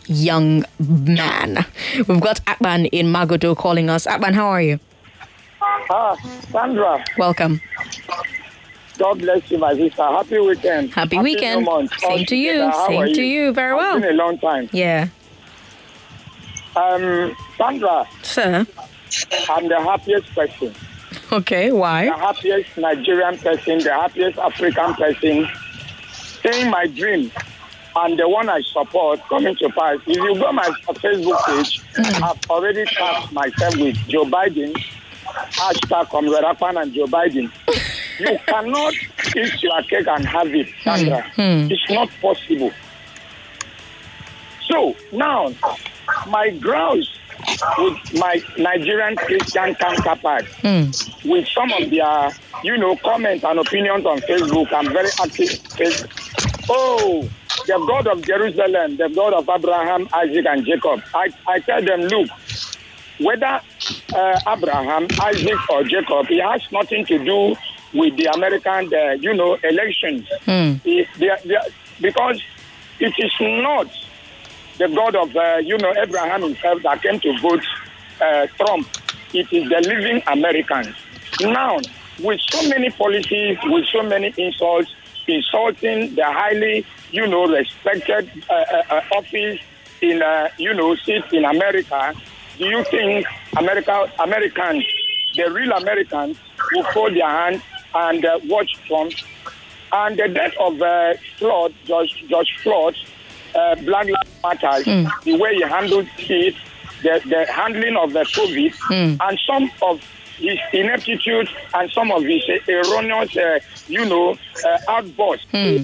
[0.06, 1.64] young man.
[1.96, 4.06] We've got Akban in Magodo calling us.
[4.06, 4.80] Akban, how are you?
[5.90, 6.16] Ah,
[6.50, 7.04] Sandra.
[7.16, 7.60] Welcome.
[8.98, 10.02] God bless you, my sister.
[10.02, 10.90] Happy weekend.
[10.92, 11.68] Happy, Happy weekend.
[11.98, 12.72] Same to you.
[12.86, 13.52] Same to you.
[13.52, 13.96] Very well.
[13.96, 14.68] It's been a long time.
[14.72, 15.08] Yeah.
[16.76, 18.06] Um, Sandra.
[18.22, 18.66] Sir.
[19.48, 20.74] I'm the happiest person.
[21.32, 22.06] Okay, why?
[22.06, 25.48] The happiest Nigerian person, the happiest African person.
[26.42, 27.30] Seeing my dream
[27.96, 29.98] and the one I support coming to pass.
[30.06, 32.22] If you go my Facebook page, mm.
[32.22, 34.72] I've already tagged myself with Joe Biden,
[35.24, 37.50] hashtag Comrade and Joe Biden.
[38.18, 38.94] You cannot
[39.36, 41.22] eat your cake and have it, Sandra.
[41.36, 41.70] Mm.
[41.70, 42.72] It's not possible.
[44.66, 45.52] So now,
[46.28, 47.18] my grounds
[47.78, 51.24] with my Nigerian Christian counterparts, mm.
[51.24, 52.30] with some of their,
[52.62, 54.72] you know, comments and opinions on Facebook.
[54.72, 56.06] I'm very active.
[56.68, 57.28] Oh,
[57.66, 61.02] the God of Jerusalem, the God of Abraham, Isaac, and Jacob.
[61.14, 62.28] I, I tell them, look,
[63.20, 63.60] whether
[64.14, 67.56] uh, Abraham, Isaac, or Jacob, it has nothing to do
[67.92, 70.26] with the American, uh, you know, elections.
[70.46, 70.80] Mm.
[70.84, 71.56] It, they, they,
[72.00, 72.42] because
[73.00, 73.86] it is not
[74.78, 77.64] the God of, uh, you know, Abraham himself that came to vote
[78.20, 78.88] uh, Trump.
[79.32, 80.94] It is the living Americans.
[81.40, 81.78] Now,
[82.20, 84.94] with so many policies, with so many insults,
[85.26, 89.60] insulting the highly, you know, respected uh, uh, uh office
[90.00, 90.22] in,
[90.58, 92.14] you know, seat in America,
[92.56, 94.84] do you think America, Americans,
[95.36, 96.38] the real Americans,
[96.72, 97.62] will fold their hands
[97.94, 99.12] and uh, watch Trump.
[99.90, 102.94] And the death of uh, Floyd, George, George Floyd,
[103.54, 105.22] uh, Black Lives Matter, mm.
[105.24, 106.54] the way he handled it,
[107.02, 109.16] the, the handling of the COVID, mm.
[109.20, 110.02] and some of
[110.38, 115.02] his ineptitude and some of his erroneous, uh, you know, uh.
[115.52, 115.82] Hmm.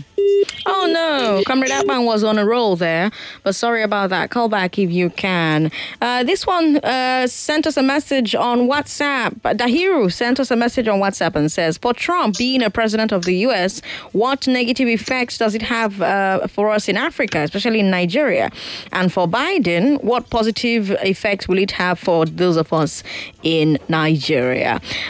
[0.66, 3.10] Oh no, Comrade Atman was on a roll there,
[3.42, 4.30] but sorry about that.
[4.30, 5.70] Call back if you can.
[6.00, 9.34] Uh, this one uh, sent us a message on WhatsApp.
[9.40, 13.24] Dahiru sent us a message on WhatsApp and says, For Trump being a president of
[13.24, 13.80] the US,
[14.12, 18.50] what negative effects does it have uh, for us in Africa, especially in Nigeria?
[18.92, 23.02] And for Biden, what positive effects will it have for those of us
[23.42, 24.43] in Nigeria?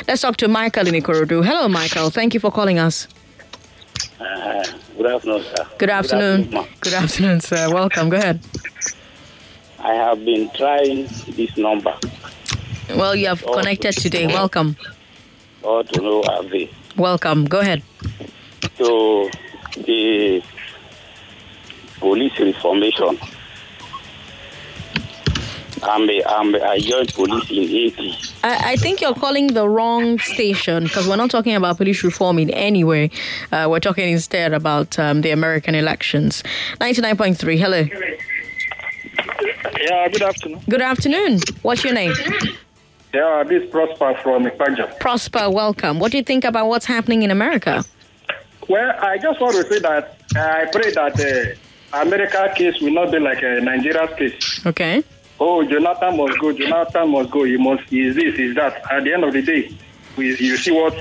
[0.07, 1.45] Let's talk to Michael in Ikorodu.
[1.45, 2.11] Hello, Michael.
[2.11, 3.09] Thank you for calling us.
[4.21, 4.65] Uh,
[4.97, 5.67] good afternoon, sir.
[5.79, 6.43] Good afternoon.
[6.43, 7.75] Good afternoon, good afternoon, sir.
[7.75, 8.09] Welcome.
[8.11, 8.41] Go ahead.
[9.81, 11.95] I have been trying this number.
[12.91, 14.27] Well, you have connected to today.
[14.29, 14.77] Welcome.
[15.63, 16.71] Or to know Avi.
[16.97, 17.45] Welcome.
[17.47, 17.83] Go ahead.
[18.79, 19.29] So,
[19.77, 20.43] the
[21.99, 23.19] police reformation.
[25.83, 28.15] I'm a, I'm a, I joined police in 80.
[28.43, 32.39] I, I think you're calling the wrong station because we're not talking about police reform
[32.39, 33.11] in any way.
[33.53, 36.43] Uh, we're talking instead about um, the American elections.
[36.81, 37.87] 99.3, hello.
[39.81, 40.61] Yeah, good afternoon.
[40.69, 41.41] Good afternoon.
[41.63, 42.15] What's your name?
[43.13, 44.99] Yeah, this is Prosper from Ipaja.
[44.99, 45.99] Prosper, welcome.
[46.01, 47.85] What do you think about what's happening in America?
[48.69, 51.57] Well, I just want to say that uh, I pray that
[51.93, 54.67] uh, America case will not be like a Nigeria case.
[54.67, 55.05] Okay.
[55.47, 56.53] Oh, Jonathan must go.
[56.53, 57.45] Jonathan must go.
[57.45, 57.83] He must.
[57.91, 58.35] He is this.
[58.35, 58.83] He Is that?
[58.91, 59.71] At the end of the day,
[60.17, 60.95] we you see what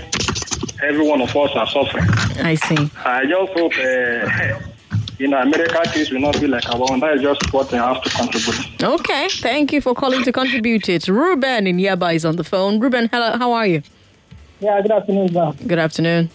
[0.83, 2.03] every one of us are suffering.
[2.51, 2.75] I see.
[3.05, 4.59] I just hope, uh,
[5.17, 6.99] you know, America case will not be like our own.
[6.99, 8.83] That is just what I have to contribute.
[8.83, 9.29] Okay.
[9.29, 11.07] Thank you for calling to contribute it.
[11.07, 12.81] Ruben in Yaba is on the phone.
[12.81, 13.81] Ruben, hello, how are you?
[14.59, 15.53] Yeah, good afternoon, sir.
[15.65, 16.29] Good afternoon.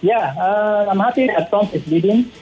[0.00, 2.32] Yeah, uh, I'm happy that Trump is leading.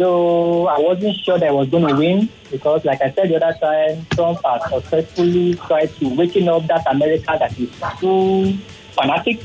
[0.00, 3.36] Though I wasn't sure that I was going to win because, like I said the
[3.36, 7.68] other time, Trump has successfully tried to waken up that America that is
[8.00, 8.56] too
[8.98, 9.42] fanatic,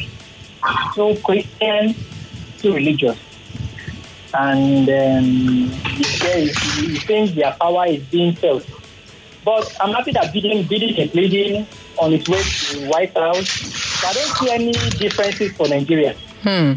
[0.96, 1.94] too Christian,
[2.62, 3.20] too religious.
[4.34, 8.66] And um, he thinks their power is being felt.
[9.44, 11.68] But I'm happy that Biden, Biden is leading
[12.00, 14.04] on its way to White House.
[14.06, 16.74] I don't see any differences for Nigeria Hmm.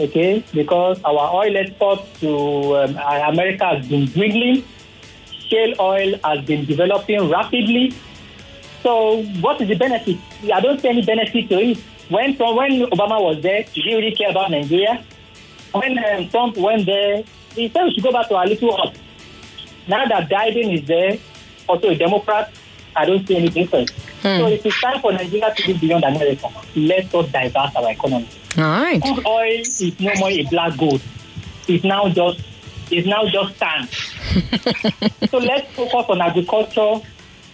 [0.00, 4.64] Okay, because our oil export to um, uh, America has been dwindling.
[5.48, 7.92] Shale oil has been developing rapidly.
[8.82, 10.16] So, what is the benefit?
[10.52, 11.78] I don't see any benefit to it.
[12.08, 15.04] When Trump, when Obama was there, did he really care about Nigeria?
[15.72, 17.22] When um, Trump went there,
[17.54, 18.96] he said we should go back to our little hut.
[19.86, 21.18] Now that Biden is there,
[21.68, 22.52] also a Democrat,
[22.96, 23.90] I don't see any difference.
[24.22, 24.38] Hmm.
[24.38, 26.48] So it is time for Nigeria to be beyond America.
[26.76, 28.28] Let us diverse our economy.
[28.58, 29.00] All right.
[29.02, 31.02] Crude oil is no more a black gold.
[31.68, 32.40] It's now just
[32.90, 33.88] it's now just sand.
[35.30, 37.06] so let's focus on agriculture,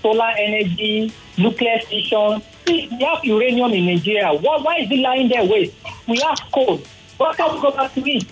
[0.02, 2.42] solar energy, nuclear fission.
[2.66, 4.32] See, we have uranium in Nigeria.
[4.32, 5.74] Why, why is it lying there waste?
[6.08, 6.80] We have coal.
[7.18, 8.26] Why can't we go back to it?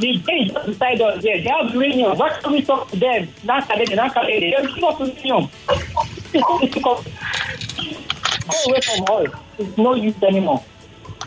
[0.00, 1.42] The just beside us there.
[1.42, 2.16] They have uranium.
[2.16, 3.28] Why can't we talk to them?
[3.44, 4.64] Not Canadian, not Canadian.
[4.66, 5.48] They give us uranium.
[6.32, 7.06] Difficult.
[7.06, 9.26] Go away from oil.
[9.58, 10.64] It's no use anymore.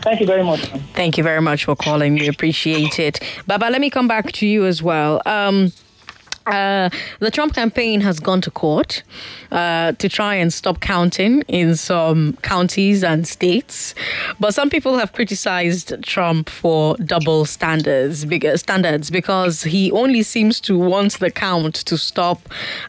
[0.02, 0.60] Thank you very much.
[0.94, 2.14] Thank you very much for calling.
[2.14, 3.20] We appreciate it.
[3.46, 5.22] Baba, let me come back to you as well.
[5.24, 5.72] Um,
[6.46, 9.02] uh, the Trump campaign has gone to court
[9.50, 13.94] uh, to try and stop counting in some counties and states,
[14.38, 18.26] but some people have criticized Trump for double standards,
[18.56, 22.40] standards, because he only seems to want the count to stop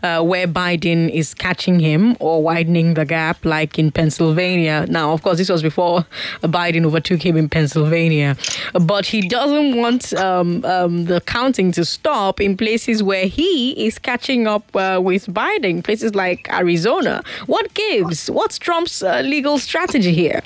[0.04, 4.86] uh, where Biden is catching him or widening the gap, like in Pennsylvania.
[4.90, 6.06] Now, of course, this was before
[6.42, 8.36] Biden overtook him in Pennsylvania,
[8.74, 14.00] but he doesn't want um, um, the counting to stop in places where he is
[14.00, 17.24] catching up uh, with Biden, places like Arizona.
[17.46, 18.30] What gives?
[18.30, 20.42] What's Trump's uh, legal strategy here?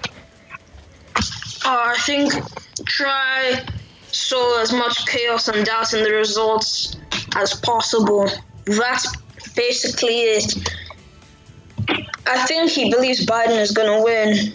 [1.66, 2.34] Uh, I think
[2.86, 3.64] try
[4.12, 6.98] sow as much chaos and doubt in the results
[7.36, 8.30] as possible.
[8.66, 9.16] That's
[9.56, 10.70] basically it.
[12.28, 14.54] I think he believes Biden is going to win.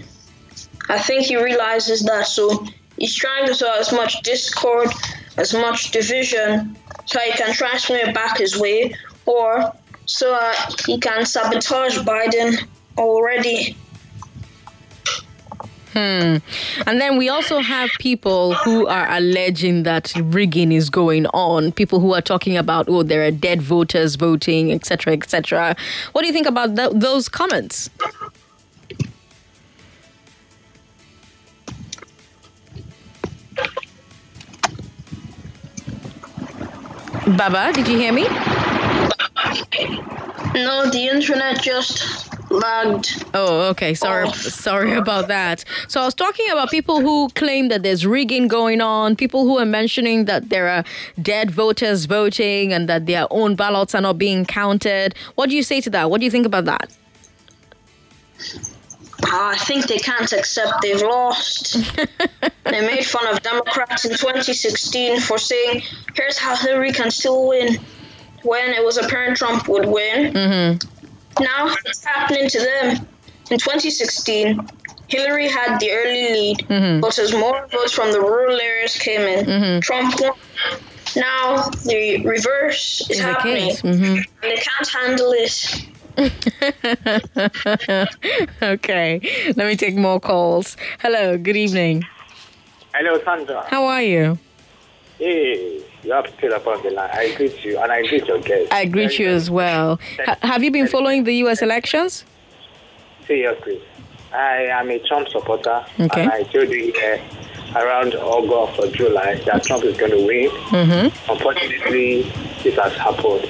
[0.88, 2.66] I think he realizes that, so
[2.98, 4.88] he's trying to sow as much discord,
[5.36, 8.94] as much division, so he can transfer it back his way,
[9.26, 9.72] or
[10.06, 10.38] so
[10.86, 12.66] he can sabotage Biden
[12.98, 13.76] already.
[15.94, 16.38] Hmm.
[16.88, 21.70] And then we also have people who are alleging that rigging is going on.
[21.70, 25.76] People who are talking about, oh, there are dead voters voting, etc., etc.
[26.10, 27.90] What do you think about th- those comments?
[37.26, 38.24] Baba, did you hear me?
[40.54, 43.24] No, the internet just lagged.
[43.32, 43.94] Oh, okay.
[43.94, 45.64] Sorry, sorry about that.
[45.88, 49.58] So I was talking about people who claim that there's rigging going on, people who
[49.58, 50.84] are mentioning that there are
[51.22, 55.14] dead voters voting and that their own ballots are not being counted.
[55.34, 56.10] What do you say to that?
[56.10, 56.94] What do you think about that?
[59.22, 61.74] I think they can't accept they've lost.
[62.64, 65.82] they made fun of Democrats in 2016 for saying,
[66.14, 67.78] here's how Hillary can still win
[68.42, 70.32] when it was apparent Trump would win.
[70.32, 71.42] Mm-hmm.
[71.42, 73.06] Now it's happening to them.
[73.50, 74.60] In 2016,
[75.08, 77.00] Hillary had the early lead, Mhm.
[77.00, 79.82] but as more votes from the rural areas came in, Mhm.
[79.82, 80.32] Trump won.
[81.16, 83.70] Now the reverse is Is the happening.
[83.76, 84.16] Mhm.
[84.16, 85.84] and they can't handle it.
[88.62, 89.20] okay,
[89.56, 90.76] let me take more calls.
[91.00, 92.04] Hello, good evening.
[92.94, 93.64] Hello, Sandra.
[93.68, 94.38] How are you?
[95.18, 97.10] Hey, you have still upon the line.
[97.12, 98.72] I greet you and I greet your guest.
[98.72, 99.98] I greet you as well.
[100.24, 101.62] Ha- have you been following the U.S.
[101.62, 102.24] elections?
[103.26, 103.82] Seriously.
[104.32, 105.84] I am a Trump supporter.
[105.98, 106.22] Okay.
[106.22, 110.50] And I told you uh, around August or July that Trump is going to win.
[110.50, 111.30] Mm-hmm.
[111.32, 112.22] Unfortunately,
[112.62, 113.48] this has happened.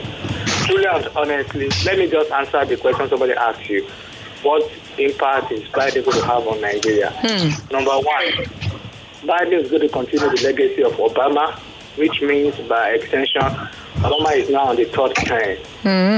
[0.65, 3.87] Truly and honestly, let me just answer the question somebody asked you.
[4.43, 7.11] What impact is Biden going to have on Nigeria?
[7.17, 7.73] Hmm.
[7.73, 8.47] Number one,
[9.23, 11.59] Biden is going to continue the legacy of Obama,
[11.97, 15.57] which means by extension, Obama is now on the third term.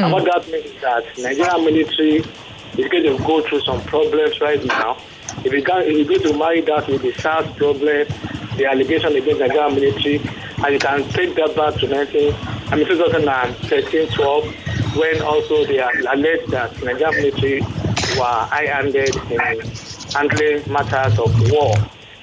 [0.04, 2.16] And what that means is that Nigerian military
[2.78, 4.96] is going to go through some problems right now.
[5.44, 8.06] If you, can, if you go to marry that with the SARS problem,
[8.56, 10.18] the allegation against Nigerian military,
[10.64, 12.34] and you can take that back to 19,
[12.68, 19.40] I mean 2013, 12, when also they are alleged that Nigerian military were high-handed in
[20.14, 21.74] handling matters of war,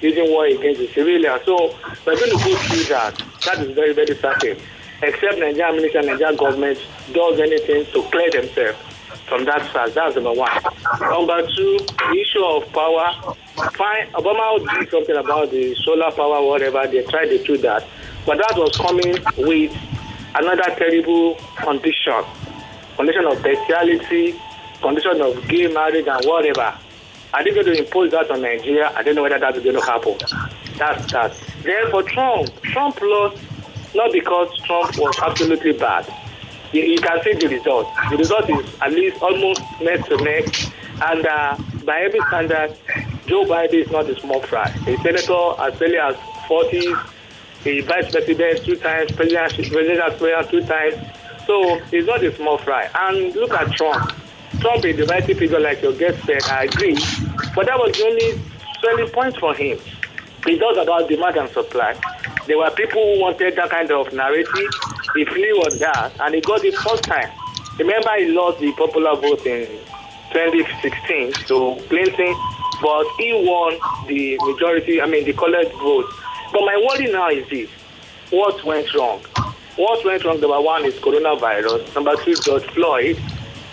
[0.01, 1.45] using war against the civilians.
[1.45, 1.75] So
[2.05, 3.21] we're going to go through that.
[3.45, 4.57] That is very, very certain.
[5.03, 6.79] Except Nigerian military and Nigerian government
[7.11, 8.79] does anything to clear themselves
[9.27, 9.93] from that fact.
[9.95, 10.51] That's number one.
[10.99, 13.35] Number two, the issue of power.
[13.77, 16.87] Fine, Obama did something about the solar power, whatever.
[16.87, 17.85] They tried to do that.
[18.25, 19.75] But that was coming with
[20.35, 22.23] another terrible condition.
[22.95, 24.39] Condition of bestiality,
[24.81, 26.77] condition of gay marriage and whatever.
[27.33, 28.91] Are they going to impose that on Nigeria?
[28.95, 30.17] I don't know whether that's going to happen.
[30.77, 31.35] That's that.
[31.63, 33.41] Therefore, Trump, Trump lost
[33.95, 36.11] not because Trump was absolutely bad.
[36.71, 37.87] You, you can see the result.
[38.09, 40.45] The result is at least almost neck to neck.
[41.01, 42.75] And uh, by every standard,
[43.27, 44.69] Joe Biden is not a small fry.
[44.87, 46.15] A senator as early as
[46.47, 47.09] 40s,
[47.65, 50.95] a vice president two times, president, president two times.
[51.45, 52.89] So he's not a small fry.
[52.93, 54.11] And look at Trump.
[54.59, 56.43] Trump is the mighty figure, like your guest said.
[56.43, 56.95] I agree.
[57.55, 58.41] But that was the only
[58.81, 59.77] selling point for him.
[60.45, 61.95] It's not about demand and supply.
[62.47, 64.71] There were people who wanted that kind of narrative.
[65.15, 67.29] He flew on that, and he got it first time.
[67.79, 69.65] Remember, he lost the popular vote in
[70.33, 72.35] 2016 to Clinton,
[72.81, 76.05] but he won the majority, I mean, the college vote.
[76.53, 77.69] But my worry now is this
[78.29, 79.19] what went wrong?
[79.75, 81.93] What went wrong, number one, is coronavirus.
[81.95, 83.17] Number two, George Floyd.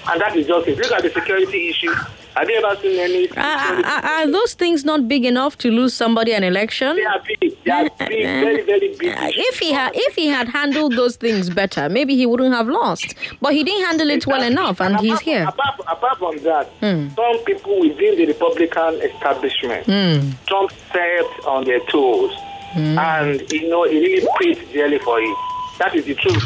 [0.08, 0.78] And that is just it.
[0.78, 1.92] Look at the security issue.
[2.36, 3.28] Have you ever seen any?
[3.32, 6.96] Are, are, are those things not big enough to lose somebody an election?
[6.96, 7.64] They are big.
[7.64, 9.08] They are big, very, very big.
[9.10, 12.68] Uh, If he had if he had handled those things better, maybe he wouldn't have
[12.68, 13.14] lost.
[13.42, 15.44] But he didn't handle it well enough, and he's here.
[15.48, 17.08] Apart, apart from that, Hmm.
[17.16, 20.30] some people within the Republican establishment, Hmm.
[20.46, 22.32] Trump stepped on their toes,
[22.76, 25.36] and you know he really paid dearly for it.
[25.78, 26.42] That is the truth.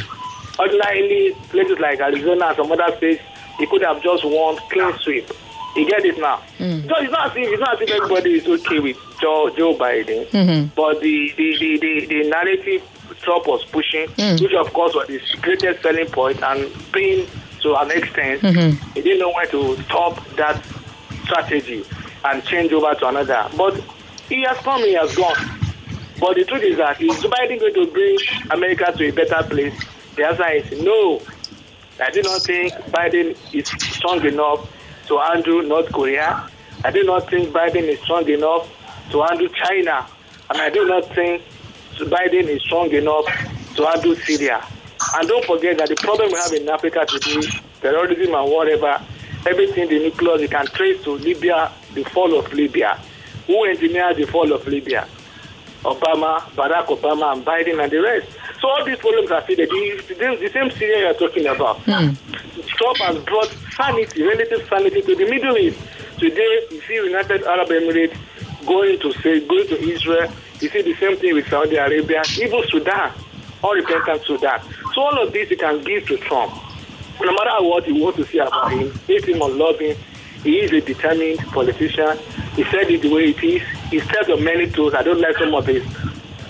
[0.58, 3.22] Ordinarily, places like Arizona and some other states,
[3.58, 5.28] he could have just won clean sweep.
[5.76, 6.40] You get it now.
[6.58, 9.74] So it's not as if it's not as if everybody is okay with Joe Joe
[9.76, 10.70] Biden, Mhm.
[10.76, 12.82] but the the, the, the, the narrative
[13.22, 14.40] Trump was pushing, Mm.
[14.40, 17.26] which of course was his greatest selling point and being
[17.62, 18.78] to an extent, Mhm.
[18.94, 20.62] he didn't know where to stop that
[21.24, 21.84] strategy
[22.24, 23.48] and change over to another.
[23.56, 23.80] But
[24.28, 25.34] he has come, he has gone.
[26.20, 28.16] But the truth is that is Biden going to bring
[28.50, 29.74] America to a better place?
[30.16, 31.20] The answer is no.
[32.00, 34.70] I do not think Biden is strong enough
[35.08, 36.48] to handle North Korea.
[36.84, 38.68] I do not think Biden is strong enough
[39.10, 40.06] to handle China.
[40.50, 41.42] And I do not think
[41.98, 43.26] Biden is strong enough
[43.76, 44.64] to handle Syria.
[45.16, 47.46] And don't forget that the problem we have in Africa today,
[47.80, 49.00] terrorism and whatever,
[49.46, 52.98] everything the nuclear you can trace to Libya, the fall of Libya.
[53.46, 55.06] Who engineered the fall of Libya?
[55.84, 58.28] Obama, Barack Obama, and Biden, and the rest.
[58.60, 59.68] So all these problems are faded.
[59.68, 61.82] The, the, the same Syria you're talking about.
[61.84, 65.78] Trump has brought sanity, relative sanity to the Middle East.
[66.18, 68.16] Today, you see United Arab Emirates
[68.66, 70.30] going to say, going to Israel.
[70.60, 73.12] You see the same thing with Saudi Arabia, even Sudan,
[73.62, 74.60] all repentant Sudan.
[74.94, 76.54] So all of this you can give to Trump.
[77.20, 79.96] No matter what you want to say about him, hate him or love him,
[80.44, 82.16] he is a determined politician.
[82.54, 83.62] He said it the way it is.
[83.90, 84.94] He said of many truths.
[84.94, 85.84] I don't like some of his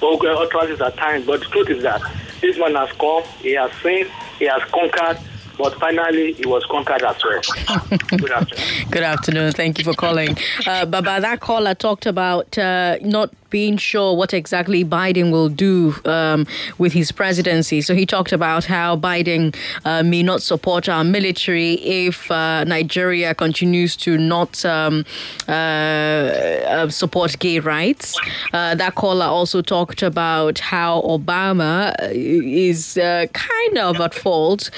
[0.02, 2.02] utterances at times, but the truth is that
[2.40, 4.06] this man has come, he has seen,
[4.38, 5.18] he has conquered,
[5.56, 7.40] but finally he was conquered as well.
[8.18, 8.90] Good afternoon.
[8.90, 9.52] Good afternoon.
[9.52, 10.36] Thank you for calling.
[10.66, 15.94] Uh, Baba, that caller talked about uh, not being sure what exactly Biden will do
[16.06, 16.44] um,
[16.76, 17.80] with his presidency.
[17.82, 23.32] So he talked about how Biden uh, may not support our military if uh, Nigeria
[23.32, 25.04] continues to not um,
[25.48, 28.18] uh, uh, support gay rights.
[28.52, 34.70] Uh, that caller also talked about how Obama is uh, kind of at fault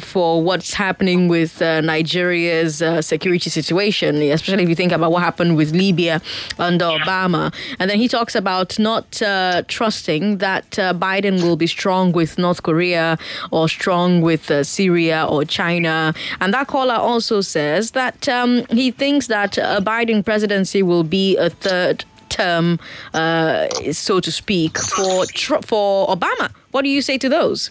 [0.00, 5.72] for what's happening with Nigeria's security situation, especially if you think about what happened with
[5.74, 6.22] Libya
[6.60, 7.52] under Obama.
[7.80, 12.12] And And then he talks about not uh, trusting that uh, Biden will be strong
[12.12, 13.16] with North Korea
[13.50, 16.12] or strong with uh, Syria or China.
[16.38, 21.38] And that caller also says that um, he thinks that a Biden presidency will be
[21.38, 22.78] a third term,
[23.14, 25.24] uh, so to speak, for
[25.62, 26.52] for Obama.
[26.72, 27.70] What do you say to those?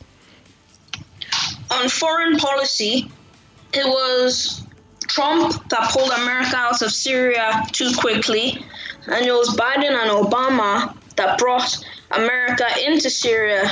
[1.69, 3.11] On foreign policy,
[3.71, 4.65] it was
[5.07, 8.63] Trump that pulled America out of Syria too quickly,
[9.07, 11.77] and it was Biden and Obama that brought
[12.11, 13.69] America into Syria.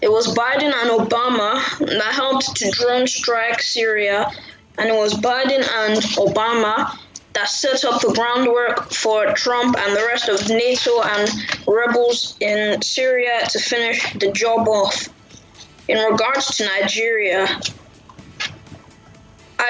[0.00, 4.30] It was Biden and Obama that helped to drone strike Syria,
[4.78, 6.98] and it was Biden and Obama
[7.34, 11.30] that set up the groundwork for Trump and the rest of NATO and
[11.66, 15.08] rebels in Syria to finish the job off.
[15.88, 17.60] In regards to Nigeria,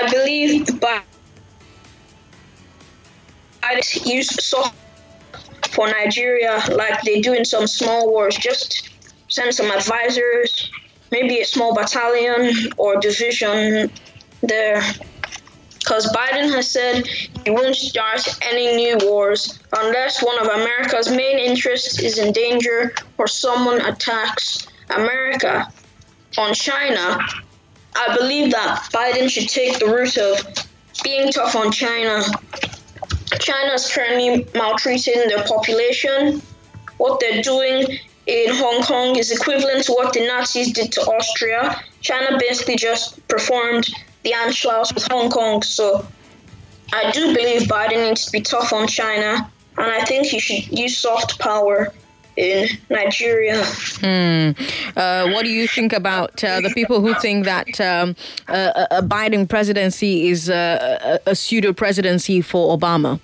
[0.01, 1.03] I believe by
[4.05, 4.75] use soft
[5.71, 8.37] for Nigeria like they do in some small wars.
[8.37, 8.91] Just
[9.29, 10.71] send some advisors,
[11.11, 13.91] maybe a small battalion or division
[14.43, 14.83] there.
[15.79, 17.07] Because Biden has said
[17.45, 22.95] he won't start any new wars unless one of America's main interests is in danger
[23.19, 25.71] or someone attacks America.
[26.39, 27.19] On China,
[27.97, 30.67] I believe that Biden should take the route of
[31.03, 32.23] being tough on China.
[33.39, 36.43] China is currently maltreating their population.
[36.99, 41.81] What they're doing in Hong Kong is equivalent to what the Nazis did to Austria.
[42.01, 43.91] China basically just performed
[44.23, 45.63] the Anschluss with Hong Kong.
[45.63, 46.07] So
[46.93, 50.79] I do believe Biden needs to be tough on China, and I think he should
[50.79, 51.93] use soft power
[52.37, 53.63] in Nigeria.
[53.65, 54.51] Hmm.
[54.97, 58.17] Uh, what do you think about uh, the people who think that um,
[58.49, 63.21] a, a, Biden presidency is a, a pseudo presidency for Obama?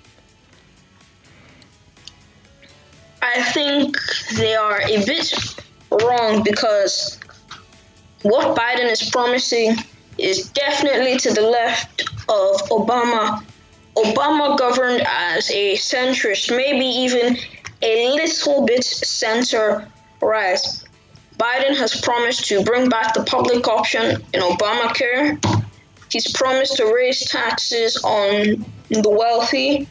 [3.21, 3.97] I think
[4.35, 5.33] they are a bit
[5.91, 7.19] wrong because
[8.23, 9.75] what Biden is promising
[10.17, 13.43] is definitely to the left of Obama.
[13.95, 17.37] Obama governed as a centrist, maybe even
[17.81, 19.87] a little bit center
[20.21, 20.59] right.
[21.37, 25.43] Biden has promised to bring back the public option in Obamacare.
[26.09, 29.87] He's promised to raise taxes on the wealthy.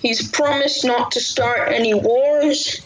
[0.00, 2.80] He's promised not to start any wars.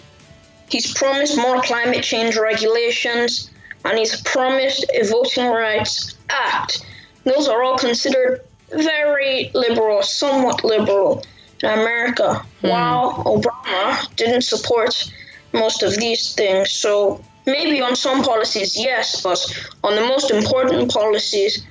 [0.69, 3.51] He's promised more climate change regulations.
[3.85, 6.85] And he's promised a Voting Rights Act.
[7.25, 11.25] Those are all considered very liberal, somewhat liberal
[11.67, 12.71] in America, mm.
[12.71, 15.13] while Obama didn't support
[15.53, 16.71] most of these things.
[16.71, 19.39] So maybe on some policies, yes, but
[19.85, 21.67] on the most important policies,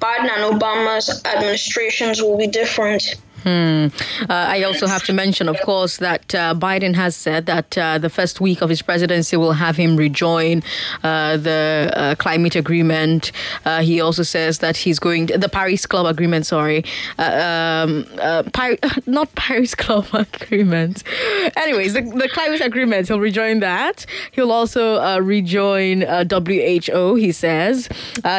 [0.00, 3.16] Biden and Obama's administrations will be different.
[3.44, 3.88] Hmm.
[4.22, 7.98] Uh, I also have to mention, of course, that uh, Biden has said that uh,
[7.98, 10.62] the first week of his presidency will have him rejoin
[11.02, 13.32] uh, the uh, climate agreement.
[13.66, 16.46] Uh, he also says that he's going to, the Paris Club agreement.
[16.46, 16.86] Sorry,
[17.18, 18.06] um,
[19.06, 21.02] not Paris Club agreement.
[21.54, 23.08] Anyways, the, the, climate agreement.
[23.08, 24.06] He'll rejoin that.
[24.32, 27.16] He'll also rejoin WHO.
[27.16, 27.90] He says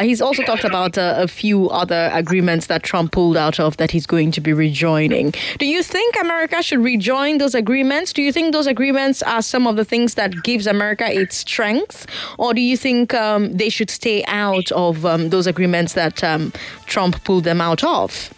[0.02, 4.06] he's also talked about a few other agreements that Trump pulled out of that he's
[4.06, 5.32] going to be rejoining joining.
[5.58, 8.12] Do you think America should rejoin those agreements?
[8.12, 12.06] Do you think those agreements are some of the things that gives America its strength,
[12.38, 16.52] or do you think um, they should stay out of um, those agreements that um,
[16.86, 18.32] Trump pulled them out of?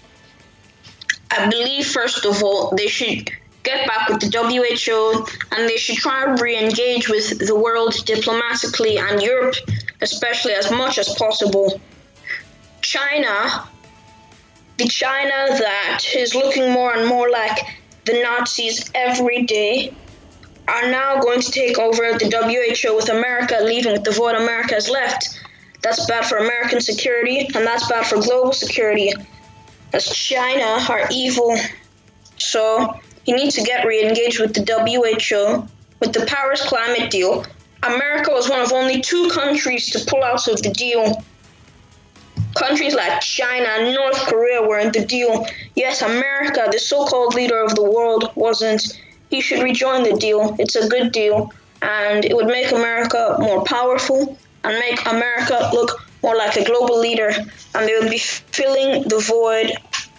[1.30, 3.30] I believe, first of all, they should
[3.62, 7.94] get back with the WHO and they should try and re engage with the world
[8.06, 9.56] diplomatically and Europe,
[10.00, 11.80] especially, as much as possible.
[12.80, 13.68] China
[14.78, 17.58] the China that is looking more and more like
[18.04, 19.92] the Nazis every day
[20.68, 24.74] are now going to take over the WHO with America leaving with the void America
[24.74, 25.40] has left.
[25.82, 29.12] That's bad for American security and that's bad for global security.
[29.92, 31.56] As China are evil.
[32.36, 35.66] So you need to get re engaged with the WHO.
[36.00, 37.44] With the Paris climate deal,
[37.82, 41.24] America was one of only two countries to pull out of the deal.
[42.68, 45.46] Countries like China and North Korea were in the deal.
[45.74, 49.00] Yes, America, the so called leader of the world, wasn't.
[49.30, 50.54] He should rejoin the deal.
[50.58, 51.50] It's a good deal,
[51.80, 56.98] and it would make America more powerful and make America look more like a global
[57.00, 57.32] leader,
[57.74, 59.72] and they would be filling the void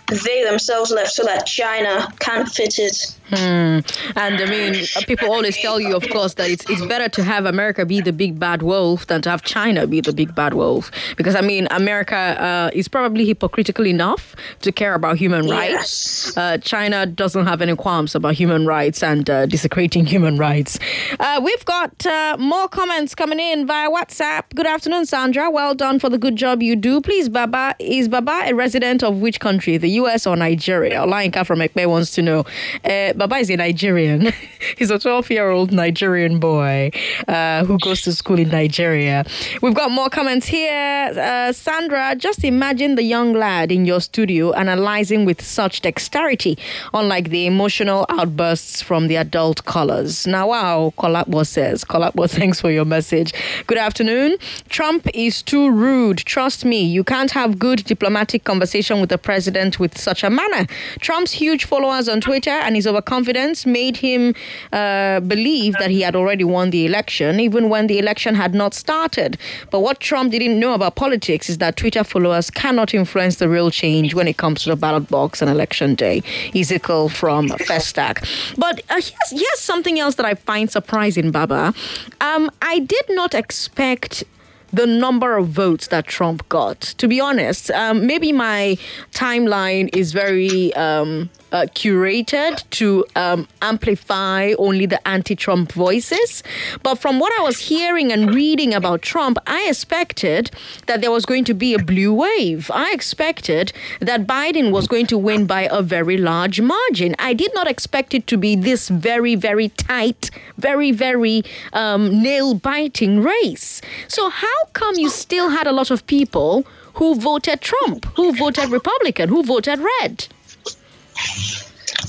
[0.10, 3.16] they themselves left so that China can't fit it.
[3.30, 3.80] Hmm.
[4.16, 4.74] And I mean,
[5.06, 8.12] people always tell you, of course, that it's it's better to have America be the
[8.12, 10.90] big bad wolf than to have China be the big bad wolf.
[11.16, 16.36] Because I mean, America uh, is probably hypocritical enough to care about human rights.
[16.36, 20.80] Uh, China doesn't have any qualms about human rights and uh, desecrating human rights.
[21.20, 24.44] Uh, we've got uh, more comments coming in via WhatsApp.
[24.56, 25.52] Good afternoon, Sandra.
[25.52, 27.00] Well done for the good job you do.
[27.00, 30.26] Please, Baba, is Baba a resident of which country, the U.S.
[30.28, 31.00] or Nigeria?
[31.06, 32.46] Olainka from Ekpe wants to know.
[32.84, 34.32] Uh, Baba is a Nigerian.
[34.78, 36.92] He's a 12 year old Nigerian boy
[37.28, 39.26] uh, who goes to school in Nigeria.
[39.62, 41.12] We've got more comments here.
[41.16, 46.58] Uh, Sandra, just imagine the young lad in your studio analyzing with such dexterity,
[46.94, 50.28] unlike the emotional outbursts from the adult callers.
[50.28, 51.84] Now, wow, Kolakbo says.
[51.84, 53.34] Kolakbo, thanks for your message.
[53.68, 54.38] Good afternoon.
[54.70, 56.20] Trump is too rude.
[56.20, 60.68] Trust me, you can't have good diplomatic conversation with the president with such a manner.
[61.00, 64.36] Trump's huge followers on Twitter and his overconfidence made him
[64.72, 68.74] uh, believe that he had already won the election, even when the election had not
[68.74, 69.38] started.
[69.72, 73.72] But what Trump didn't know about politics is that Twitter followers cannot influence the real
[73.72, 76.24] change when it comes to the ballot box on election day.
[76.56, 78.56] Ezekiel from Festac.
[78.58, 81.74] But uh, here's, here's something else that I find surprising, Baba.
[82.22, 84.24] Um, I did not expect
[84.72, 86.82] the number of votes that Trump got.
[86.82, 88.78] To be honest, um, maybe my
[89.12, 96.44] timeline is very um, uh, curated to um, amplify only the anti Trump voices.
[96.84, 100.52] But from what I was hearing and reading about Trump, I expected
[100.88, 102.70] that there was going to be a blue wave.
[102.74, 107.16] I expected that Biden was going to win by a very large margin.
[107.20, 111.44] I did not expect it to be this very, very tight, very, very
[111.74, 113.82] um, nail biting race.
[114.08, 118.70] So, how come you still had a lot of people who voted Trump, who voted
[118.70, 120.28] Republican, who voted red?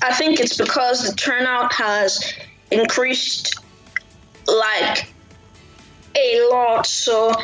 [0.03, 2.33] I think it's because the turnout has
[2.71, 3.59] increased
[4.47, 5.13] like
[6.17, 6.87] a lot.
[6.87, 7.37] So it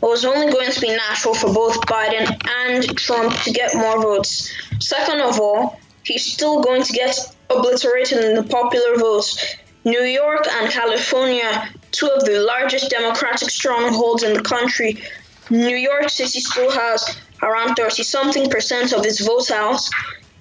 [0.00, 4.52] was only going to be natural for both Biden and Trump to get more votes.
[4.80, 7.16] Second of all, he's still going to get
[7.50, 9.56] obliterated in the popular votes.
[9.84, 15.02] New York and California, two of the largest Democratic strongholds in the country.
[15.50, 19.80] New York City still has around 30 something percent of its vote out.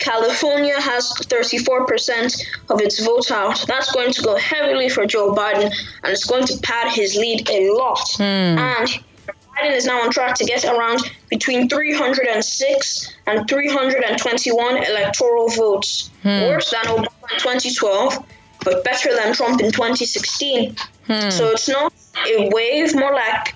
[0.02, 3.64] California has 34% of its vote out.
[3.68, 5.72] That's going to go heavily for Joe Biden,
[6.04, 8.08] and it's going to pad his lead a lot.
[8.18, 8.24] Hmm.
[8.24, 8.88] And
[9.28, 11.00] Biden is now on track to get around
[11.30, 16.10] between 306 and 321 electoral votes.
[16.24, 16.42] Hmm.
[16.48, 18.26] Worse than Obama in 2012,
[18.66, 20.76] but better than Trump in 2016.
[21.08, 21.30] Hmm.
[21.30, 21.94] So it's not
[22.28, 23.56] a wave, more like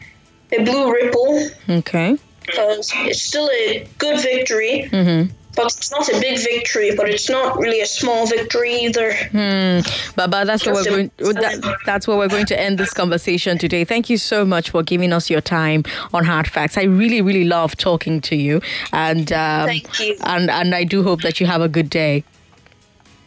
[0.51, 2.17] a blue ripple, Okay.
[2.45, 4.87] because it's still a good victory.
[4.91, 5.33] Mm-hmm.
[5.55, 9.13] But it's not a big victory, but it's not really a small victory either.
[9.13, 9.79] Hmm.
[10.15, 11.11] Baba, that's where we're going.
[11.17, 13.85] That, that's where we're going to end this conversation today.
[13.85, 15.83] Thank you so much for giving us your time
[16.13, 16.77] on Hard Facts.
[16.77, 20.17] I really, really love talking to you, and um, Thank you.
[20.21, 22.23] And and I do hope that you have a good day.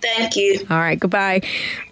[0.01, 0.61] Thank you.
[0.71, 1.41] All right, goodbye.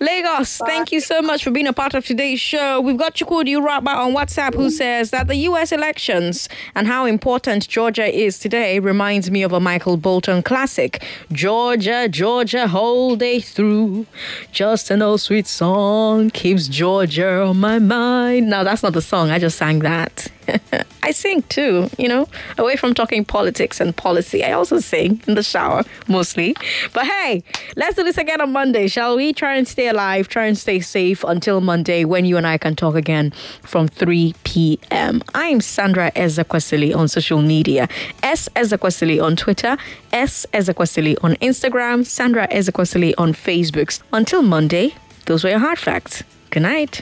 [0.00, 2.80] Lagos, thank you so much for being a part of today's show.
[2.80, 4.68] We've got Chukwudi Uraba on WhatsApp who mm-hmm.
[4.70, 9.60] says that the US elections and how important Georgia is today reminds me of a
[9.60, 11.02] Michael Bolton classic.
[11.32, 14.06] Georgia, Georgia, whole day through.
[14.52, 18.48] Just an old sweet song keeps Georgia on my mind.
[18.48, 20.28] Now, that's not the song, I just sang that.
[21.02, 22.28] I sing too, you know,
[22.58, 24.44] away from talking politics and policy.
[24.44, 26.56] I also sing in the shower mostly.
[26.92, 27.42] But hey,
[27.76, 29.32] let's do this again on Monday, shall we?
[29.32, 32.74] Try and stay alive, try and stay safe until Monday when you and I can
[32.74, 33.32] talk again
[33.62, 35.22] from 3 p.m.
[35.34, 37.88] I'm Sandra Ezekwesili on social media.
[38.22, 39.76] S Ezekwesili on Twitter,
[40.12, 44.00] S Ezekwesili on Instagram, Sandra Ezekwesili on Facebook.
[44.12, 44.94] Until Monday,
[45.26, 46.22] those were your hard facts.
[46.50, 47.00] Good night.